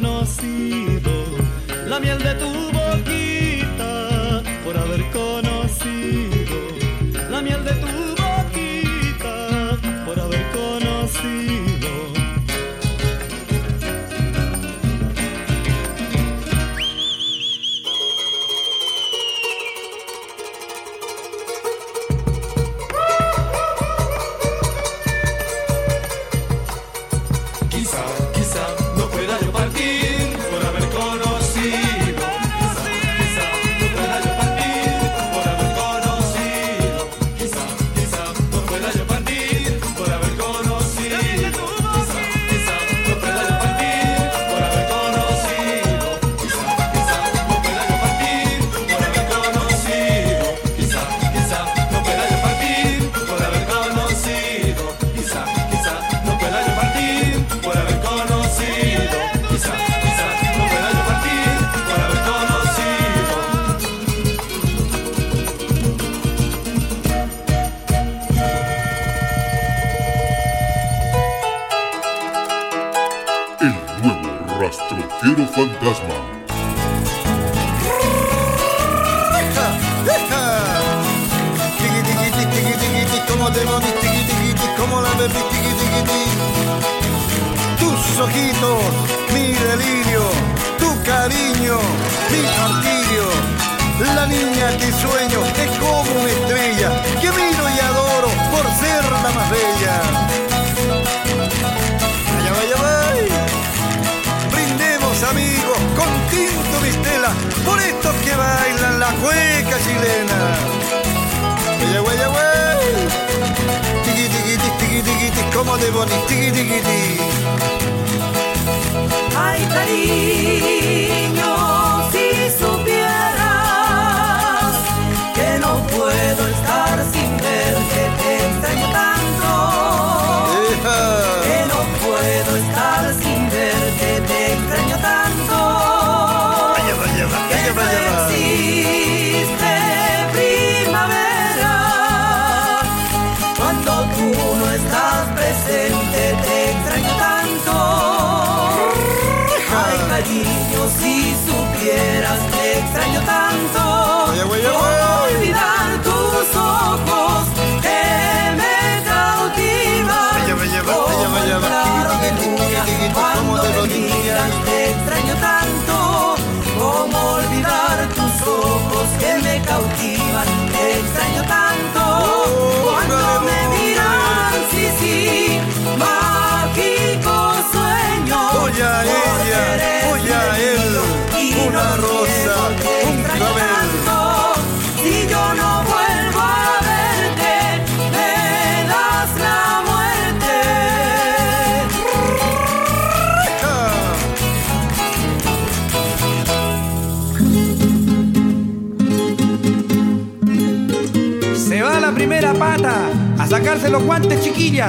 sacarse 203.69 203.91
los 203.91 204.03
guantes, 204.03 204.41
chiquilla. 204.41 204.87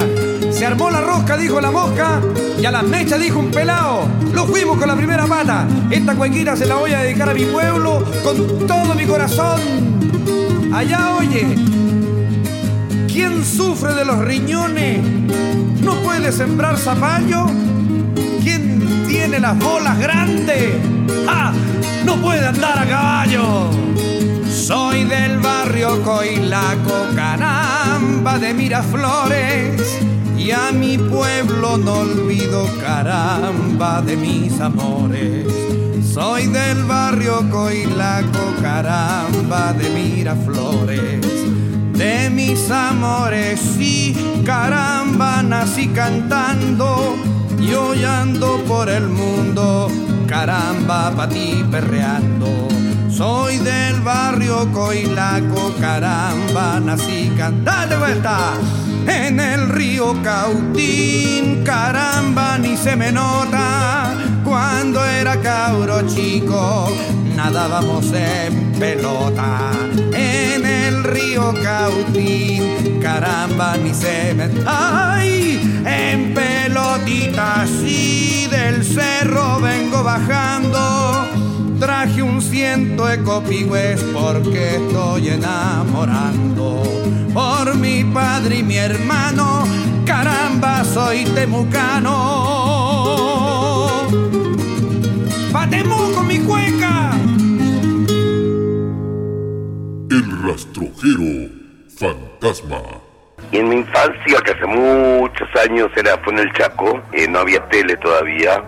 Se 0.50 0.64
armó 0.64 0.90
la 0.90 1.02
rosca, 1.02 1.36
dijo 1.36 1.60
la 1.60 1.70
mosca, 1.70 2.18
y 2.58 2.64
a 2.64 2.70
las 2.70 2.82
mechas 2.82 3.20
dijo 3.20 3.38
un 3.38 3.50
pelao. 3.50 4.08
Lo 4.32 4.46
fuimos 4.46 4.78
con 4.78 4.88
la 4.88 4.96
primera 4.96 5.26
pata. 5.26 5.66
Esta 5.90 6.14
cuequita 6.14 6.56
se 6.56 6.64
la 6.64 6.76
voy 6.76 6.94
a 6.94 7.00
dedicar 7.00 7.28
a 7.28 7.34
mi 7.34 7.44
pueblo 7.44 8.02
con 8.24 8.66
todo 8.66 8.94
mi 8.94 9.04
corazón. 9.04 9.60
Allá 10.72 11.14
oye, 11.18 11.46
¿quién 13.06 13.44
sufre 13.44 13.92
de 13.92 14.06
los 14.06 14.18
riñones? 14.20 15.00
¿No 15.82 15.96
puede 15.96 16.32
sembrar 16.32 16.78
zapallo? 16.78 17.48
¿Quién 18.42 19.04
tiene 19.06 19.40
las 19.40 19.58
bolas 19.58 19.98
grandes? 19.98 20.70
¡Ah! 21.28 21.52
No 22.06 22.16
puede 22.16 22.46
andar 22.46 22.78
a 22.78 22.86
caballo. 22.86 23.68
Soy 24.50 25.04
del 25.04 25.38
barrio 25.38 26.02
Coilaco, 26.02 27.08
caramba 28.10 28.38
de 28.38 28.54
Miraflores. 28.54 30.00
Y 30.36 30.50
a 30.50 30.72
mi 30.72 30.98
pueblo 30.98 31.76
no 31.76 32.00
olvido, 32.00 32.66
caramba 32.80 34.02
de 34.02 34.16
mis 34.16 34.58
amores. 34.60 35.46
Soy 36.12 36.46
del 36.46 36.84
barrio 36.84 37.48
Coilaco, 37.50 38.54
caramba 38.60 39.72
de 39.74 39.90
Miraflores. 39.90 41.20
De 41.92 42.30
mis 42.30 42.70
amores, 42.70 43.60
sí, 43.60 44.16
caramba, 44.44 45.42
nací 45.42 45.88
cantando. 45.88 47.16
Y 47.60 47.74
hoy 47.74 48.02
ando 48.04 48.58
por 48.66 48.88
el 48.88 49.08
mundo, 49.08 49.88
caramba, 50.26 51.12
pa' 51.14 51.28
ti 51.28 51.64
perreando. 51.70 52.68
Soy 53.20 53.58
del 53.58 54.00
barrio 54.00 54.72
Coilaco, 54.72 55.74
caramba, 55.78 56.80
nací 56.80 57.30
cantando. 57.36 57.98
vuelta! 57.98 58.54
En 59.06 59.38
el 59.38 59.68
río 59.68 60.14
Cautín, 60.22 61.62
caramba, 61.62 62.56
ni 62.56 62.78
se 62.78 62.96
me 62.96 63.12
nota. 63.12 64.14
Cuando 64.42 65.04
era 65.04 65.38
cabro 65.38 66.00
chico, 66.08 66.90
nadábamos 67.36 68.10
en 68.14 68.72
pelota. 68.78 69.70
En 70.14 70.64
el 70.64 71.04
río 71.04 71.52
Cautín, 71.62 73.00
caramba, 73.02 73.76
ni 73.76 73.92
se 73.92 74.32
me... 74.32 74.48
¡Ay! 74.64 75.82
En 75.84 76.32
pelotita, 76.32 77.66
sí, 77.66 78.48
del 78.50 78.82
cerro 78.82 79.60
vengo 79.60 80.02
bajando. 80.02 80.99
Traje 81.80 82.22
un 82.22 82.42
ciento 82.42 83.06
de 83.06 83.22
copigües 83.22 84.02
porque 84.12 84.76
estoy 84.76 85.30
enamorando 85.30 86.82
por 87.32 87.74
mi 87.74 88.04
padre 88.04 88.56
y 88.58 88.62
mi 88.62 88.76
hermano. 88.76 89.64
Caramba, 90.04 90.84
soy 90.84 91.24
temucano. 91.24 92.10
¡Patemu 95.50 96.12
con 96.14 96.26
mi 96.26 96.38
cueca! 96.40 97.12
El 100.10 100.42
rastrojero 100.46 101.48
fantasma. 101.96 102.82
Y 103.52 103.56
en 103.56 103.70
mi 103.70 103.76
infancia, 103.76 104.38
que 104.44 104.50
hace 104.50 104.66
muchos 104.66 105.48
años 105.64 105.90
era, 105.96 106.18
fue 106.18 106.34
en 106.34 106.40
el 106.40 106.52
Chaco, 106.52 107.00
eh, 107.12 107.26
no 107.26 107.38
había 107.38 107.66
tele 107.68 107.96
todavía, 107.96 108.62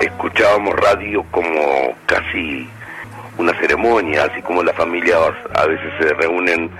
escuchábamos 0.00 0.74
radio 0.76 1.24
como 1.30 1.94
casi 2.06 2.68
una 3.38 3.52
ceremonia, 3.60 4.24
así 4.24 4.40
como 4.42 4.62
las 4.62 4.76
familias 4.76 5.32
a 5.54 5.66
veces 5.66 5.92
se 5.98 6.14
reúnen 6.14 6.70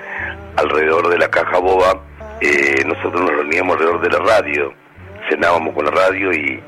alrededor 0.57 1.09
de 1.09 1.19
la 1.19 1.29
caja 1.29 1.59
boba, 1.59 2.01
eh, 2.41 2.85
nosotros 2.87 3.23
nos 3.23 3.31
reuníamos 3.31 3.75
alrededor 3.75 4.01
de 4.01 4.11
la 4.11 4.19
radio, 4.19 4.73
cenábamos 5.29 5.75
con 5.75 5.85
la 5.85 5.91
radio 5.91 6.33
y 6.33 6.63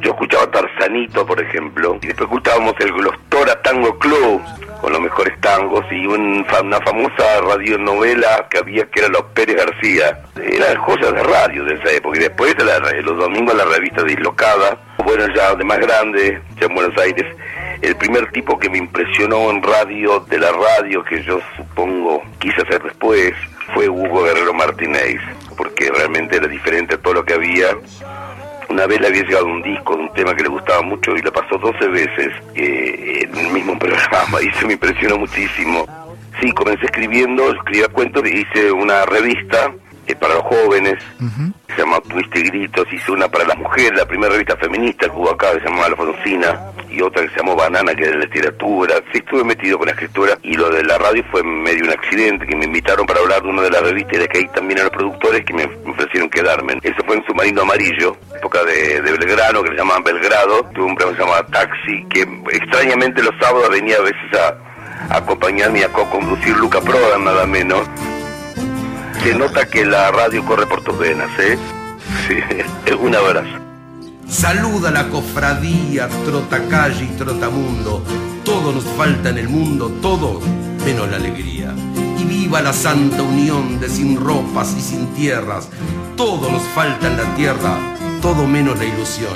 yo 0.00 0.10
escuchaba 0.10 0.50
Tarzanito, 0.50 1.26
por 1.26 1.40
ejemplo, 1.40 1.98
y 2.02 2.06
después 2.08 2.28
escuchábamos 2.28 2.74
el 2.80 2.92
Glostora 2.92 3.60
Tango 3.62 3.98
Club, 3.98 4.40
con 4.80 4.92
los 4.92 5.00
mejores 5.00 5.38
tangos, 5.40 5.84
y 5.90 6.06
un, 6.06 6.46
una 6.62 6.80
famosa 6.80 7.40
radionovela 7.42 8.46
que 8.48 8.58
había 8.58 8.86
que 8.90 9.00
era 9.00 9.08
Los 9.08 9.22
Pérez 9.34 9.56
García. 9.56 10.20
Eran 10.40 10.76
joyas 10.76 11.12
de 11.12 11.22
radio 11.22 11.64
de 11.64 11.74
esa 11.74 11.90
época, 11.92 12.16
y 12.18 12.20
después 12.22 12.56
de 12.56 12.64
la- 12.64 12.78
los 12.78 13.18
domingos 13.18 13.54
la 13.56 13.64
revista 13.64 14.02
Dislocada, 14.04 14.78
bueno, 15.04 15.26
ya 15.34 15.54
de 15.54 15.64
más 15.64 15.78
grande, 15.78 16.40
ya 16.60 16.66
en 16.66 16.74
Buenos 16.74 16.96
Aires, 17.00 17.26
el 17.82 17.96
primer 17.96 18.30
tipo 18.32 18.58
que 18.58 18.68
me 18.70 18.78
impresionó 18.78 19.50
en 19.50 19.62
radio, 19.62 20.20
de 20.28 20.38
la 20.38 20.50
radio, 20.52 21.04
que 21.04 21.22
yo 21.22 21.40
supongo 21.56 22.22
quise 22.38 22.62
hacer 22.62 22.82
después, 22.82 23.32
fue 23.74 23.88
Hugo 23.88 24.24
Guerrero 24.24 24.52
Martínez, 24.54 25.20
porque 25.56 25.90
realmente 25.90 26.36
era 26.36 26.46
diferente 26.48 26.94
a 26.94 26.98
todo 26.98 27.14
lo 27.14 27.24
que 27.24 27.34
había. 27.34 27.68
Una 28.68 28.86
vez 28.86 29.00
le 29.00 29.08
había 29.08 29.22
llegado 29.22 29.46
un 29.46 29.62
disco 29.62 29.96
de 29.96 30.02
un 30.02 30.12
tema 30.12 30.34
que 30.34 30.42
le 30.42 30.48
gustaba 30.48 30.82
mucho 30.82 31.16
y 31.16 31.22
lo 31.22 31.32
pasó 31.32 31.56
12 31.58 31.88
veces 31.88 32.28
eh, 32.54 33.22
en 33.22 33.36
el 33.36 33.52
mismo 33.52 33.78
programa 33.78 34.40
y 34.42 34.48
eso 34.48 34.66
me 34.66 34.74
impresionó 34.74 35.18
muchísimo. 35.18 35.86
Sí, 36.40 36.52
comencé 36.52 36.84
escribiendo, 36.84 37.50
escribía 37.50 37.88
cuentos 37.88 38.22
hice 38.28 38.70
una 38.70 39.04
revista 39.06 39.72
eh, 40.06 40.14
para 40.14 40.34
los 40.34 40.44
jóvenes, 40.44 40.94
se 41.68 41.76
llama 41.76 41.98
Tuviste 42.00 42.42
Gritos, 42.42 42.86
hice 42.92 43.10
una 43.10 43.28
para 43.28 43.44
las 43.44 43.58
mujeres, 43.58 43.98
la 43.98 44.06
primera 44.06 44.32
revista 44.32 44.56
feminista 44.56 45.06
que 45.06 45.16
hubo 45.16 45.30
acá, 45.30 45.52
que 45.52 45.60
se 45.60 45.68
llamaba 45.68 45.88
La 45.90 45.96
Fonsina, 45.96 46.60
y 46.90 47.00
otra 47.02 47.22
que 47.22 47.30
se 47.30 47.36
llamó 47.36 47.56
Banana, 47.56 47.94
que 47.94 48.04
era 48.04 48.12
de 48.12 48.26
literatura. 48.26 48.96
Sí, 49.12 49.18
estuve 49.18 49.44
metido 49.44 49.78
con 49.78 49.86
la 49.86 49.92
escritura, 49.92 50.38
y 50.42 50.54
lo 50.54 50.70
de 50.70 50.84
la 50.84 50.98
radio 50.98 51.24
fue 51.30 51.42
medio 51.42 51.84
un 51.84 51.90
accidente, 51.90 52.46
que 52.46 52.56
me 52.56 52.64
invitaron 52.64 53.06
para 53.06 53.20
hablar 53.20 53.42
de 53.42 53.48
una 53.48 53.62
de 53.62 53.70
las 53.70 53.82
revistas, 53.82 54.28
que 54.28 54.38
ahí 54.38 54.48
también 54.48 54.78
eran 54.78 54.90
los 54.90 54.96
productores 54.96 55.44
que 55.44 55.54
me 55.54 55.64
ofrecieron 55.90 56.30
quedarme. 56.30 56.78
Eso 56.82 57.02
fue 57.06 57.16
en 57.16 57.24
Submarino 57.26 57.62
Amarillo, 57.62 58.16
época 58.36 58.64
de, 58.64 59.00
de 59.02 59.12
Belgrano, 59.12 59.62
que 59.62 59.70
le 59.70 59.76
llamaban 59.76 60.02
Belgrado, 60.04 60.64
tuve 60.74 60.84
un 60.84 60.94
programa 60.96 61.16
que 61.16 61.22
se 61.22 61.28
llamaba 61.28 61.46
Taxi, 61.46 62.06
que 62.10 62.56
extrañamente 62.56 63.22
los 63.22 63.34
sábados 63.40 63.70
venía 63.70 63.96
a 63.96 64.02
veces 64.02 64.34
a, 64.34 65.14
a 65.14 65.18
acompañarme 65.18 65.80
y 65.80 65.82
a 65.82 65.92
co-conducir 65.92 66.56
Luca 66.56 66.80
Prodan, 66.80 67.24
nada 67.24 67.46
menos. 67.46 67.86
Se 69.22 69.34
nota 69.34 69.66
que 69.66 69.84
la 69.84 70.10
radio 70.12 70.44
corre 70.44 70.66
por 70.66 70.82
tus 70.82 70.98
venas, 70.98 71.30
¿eh? 71.38 71.58
Sí, 72.26 72.38
un 73.00 73.14
abrazo. 73.14 73.67
Saluda 74.28 74.90
la 74.90 75.08
cofradía, 75.08 76.06
trotacalle 76.26 77.04
y 77.04 77.16
trotamundo. 77.16 78.02
Todo 78.44 78.72
nos 78.72 78.84
falta 78.84 79.30
en 79.30 79.38
el 79.38 79.48
mundo, 79.48 79.90
todo 80.02 80.40
menos 80.84 81.08
la 81.10 81.16
alegría. 81.16 81.74
Y 82.18 82.24
viva 82.24 82.60
la 82.60 82.74
santa 82.74 83.22
unión 83.22 83.80
de 83.80 83.88
sin 83.88 84.20
ropas 84.20 84.74
y 84.76 84.82
sin 84.82 85.06
tierras. 85.14 85.70
Todo 86.14 86.50
nos 86.52 86.62
falta 86.74 87.06
en 87.06 87.16
la 87.16 87.34
tierra, 87.36 87.78
todo 88.20 88.46
menos 88.46 88.78
la 88.78 88.84
ilusión. 88.84 89.32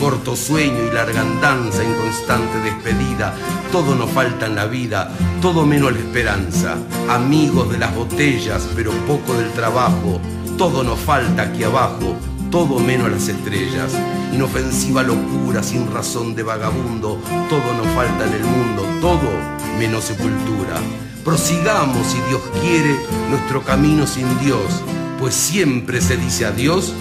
Corto 0.00 0.36
sueño 0.36 0.86
y 0.90 0.94
larga 0.94 1.22
andanza 1.22 1.82
en 1.82 1.92
constante 1.94 2.56
despedida. 2.60 3.34
Todo 3.72 3.96
nos 3.96 4.10
falta 4.10 4.46
en 4.46 4.54
la 4.54 4.66
vida, 4.66 5.10
todo 5.42 5.66
menos 5.66 5.92
la 5.92 5.98
esperanza. 5.98 6.76
Amigos 7.08 7.70
de 7.72 7.78
las 7.78 7.94
botellas, 7.96 8.68
pero 8.76 8.92
poco 9.08 9.34
del 9.34 9.50
trabajo. 9.50 10.20
Todo 10.56 10.84
nos 10.84 11.00
falta 11.00 11.42
aquí 11.42 11.64
abajo, 11.64 12.16
todo 12.50 12.80
menos 12.80 13.10
las 13.10 13.28
estrellas. 13.28 13.92
Inofensiva 14.32 15.02
locura 15.02 15.62
sin 15.62 15.90
razón 15.92 16.34
de 16.34 16.42
vagabundo, 16.42 17.20
todo 17.48 17.74
nos 17.74 17.86
falta 17.94 18.26
en 18.26 18.34
el 18.34 18.44
mundo, 18.44 18.84
todo 19.00 19.30
menos 19.78 20.04
sepultura. 20.04 20.80
Prosigamos, 21.24 22.06
si 22.06 22.18
Dios 22.28 22.40
quiere, 22.60 22.96
nuestro 23.28 23.62
camino 23.62 24.06
sin 24.06 24.26
Dios, 24.40 24.82
pues 25.18 25.34
siempre 25.34 26.00
se 26.00 26.16
dice 26.16 26.46
adiós 26.46 26.94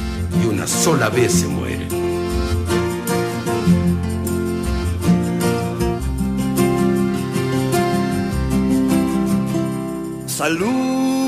y 0.43 0.47
una 0.47 0.67
sola 0.67 1.09
vez 1.09 1.31
se 1.33 1.47
muere. 1.47 1.87
Salud 10.27 11.18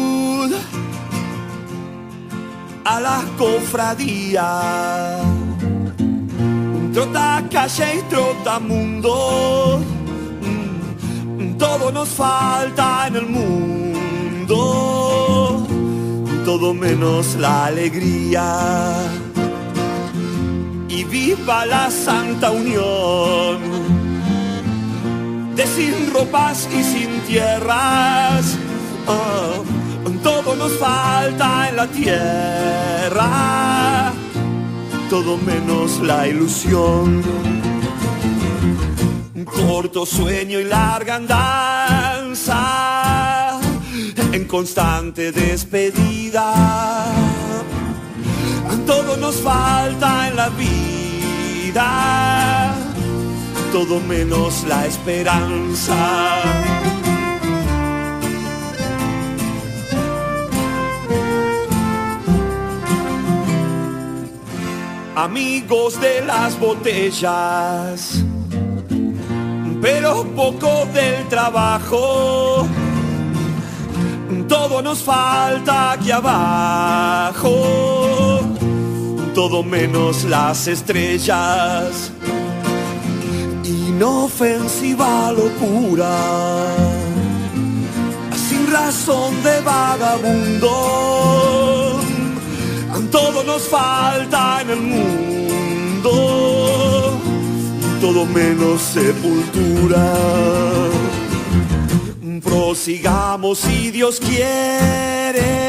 a 2.85 2.99
la 2.99 3.23
cofradía. 3.37 5.19
Trota 6.93 7.43
calle 7.51 7.95
y 7.99 8.01
trota 8.09 8.59
mundo. 8.59 9.79
Mm, 10.41 11.57
Todo 11.57 11.91
nos 11.91 12.09
falta 12.09 13.07
en 13.07 13.15
el 13.15 13.25
mundo. 13.27 14.57
Todo 16.45 16.73
menos 16.73 17.35
la 17.35 17.65
alegría. 17.65 18.95
Y 20.89 21.03
viva 21.03 21.65
la 21.65 21.89
santa 21.89 22.51
unión. 22.51 23.59
De 25.55 25.65
sin 25.67 26.11
ropas 26.13 26.67
y 26.73 26.83
sin 26.83 27.21
tierras. 27.21 28.57
Oh, 29.07 29.63
todo 30.23 30.55
nos 30.55 30.73
falta 30.77 31.69
en 31.69 31.75
la 31.75 31.87
tierra, 31.87 33.27
todo 35.09 35.37
menos 35.37 35.99
la 35.99 36.27
ilusión. 36.27 37.21
Un 39.33 39.45
corto 39.45 40.05
sueño 40.05 40.59
y 40.59 40.65
larga 40.65 41.15
andanza 41.15 42.81
en 44.31 44.45
constante 44.45 45.31
despedida. 45.31 46.53
Todo 48.85 49.17
nos 49.17 49.35
falta 49.35 50.27
en 50.27 50.35
la 50.35 50.49
vida, 50.49 51.85
todo 53.71 53.99
menos 53.99 54.63
la 54.67 54.85
esperanza. 54.85 55.95
Amigos 65.15 65.99
de 65.99 66.21
las 66.21 66.57
botellas, 66.57 68.23
pero 69.81 70.23
poco 70.33 70.85
del 70.93 71.27
trabajo. 71.27 72.65
Todo 74.47 74.81
nos 74.81 74.99
falta 74.99 75.91
aquí 75.91 76.11
abajo, 76.11 77.51
todo 79.35 79.63
menos 79.63 80.23
las 80.23 80.67
estrellas. 80.69 82.11
Inofensiva 83.65 85.33
locura, 85.33 86.67
sin 88.33 88.71
razón 88.71 89.43
de 89.43 89.59
vagabundo. 89.59 91.20
Todo 93.11 93.43
nos 93.43 93.67
falta 93.67 94.61
en 94.61 94.69
el 94.69 94.81
mundo, 94.81 96.11
todo 97.99 98.25
menos 98.25 98.81
sepultura. 98.81 100.13
Prosigamos 102.43 103.59
si 103.59 103.91
Dios 103.91 104.19
quiere 104.19 105.61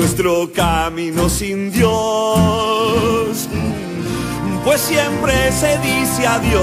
nuestro 0.00 0.50
camino 0.52 1.28
sin 1.28 1.70
Dios, 1.70 3.48
pues 4.64 4.80
siempre 4.80 5.52
se 5.52 5.78
dice 5.78 6.26
adiós 6.26 6.60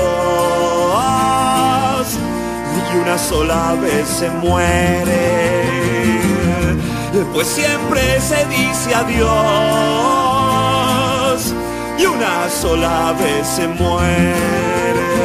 y 2.93 2.97
una 2.97 3.17
sola 3.17 3.75
vez 3.81 4.07
se 4.07 4.29
muere, 4.29 6.06
pues 7.33 7.47
siempre 7.47 8.21
se 8.21 8.45
dice 8.45 8.95
adiós 8.95 9.23
y 11.99 12.05
una 12.05 12.49
sola 12.49 13.13
vez 13.19 13.47
se 13.47 13.67
muere 13.67 15.17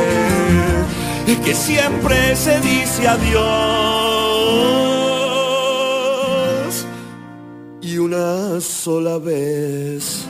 que 1.44 1.54
siempre 1.54 2.36
se 2.36 2.60
dice 2.60 3.08
adiós 3.08 3.42
y 7.80 7.98
una 7.98 8.60
sola 8.60 9.18
vez 9.18 10.26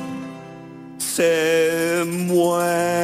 se 0.98 2.04
muere. 2.06 3.02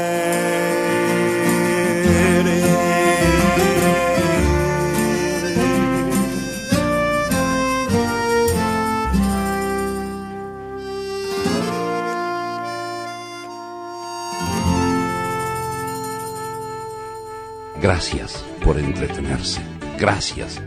Gracias 17.80 18.44
por 18.64 18.76
entretenerse. 18.76 19.60
Gracias 19.98 20.60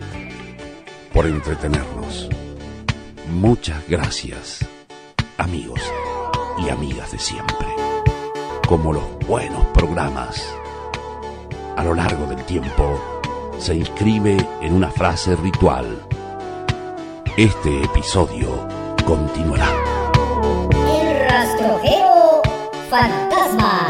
por 1.14 1.26
entretenernos. 1.26 2.30
Muchas 3.30 3.86
gracias, 3.90 4.66
amigos 5.38 5.82
y 6.58 6.70
amigas 6.70 7.12
de 7.12 7.20
siempre. 7.20 7.68
Como 8.66 8.94
los 8.94 9.04
buenos 9.28 9.66
programas, 9.74 10.42
a 11.76 11.84
lo 11.84 11.94
largo 11.96 12.26
del 12.28 12.42
tiempo 12.46 12.98
se 13.58 13.76
inscribe 13.76 14.38
en 14.62 14.74
una 14.74 14.90
frase 14.90 15.36
ritual. 15.36 15.86
Este 17.36 17.84
episodio 17.84 18.68
continuará. 19.06 19.70
El 21.02 21.30
rastrojero 21.30 22.42
fantasma. 22.90 23.88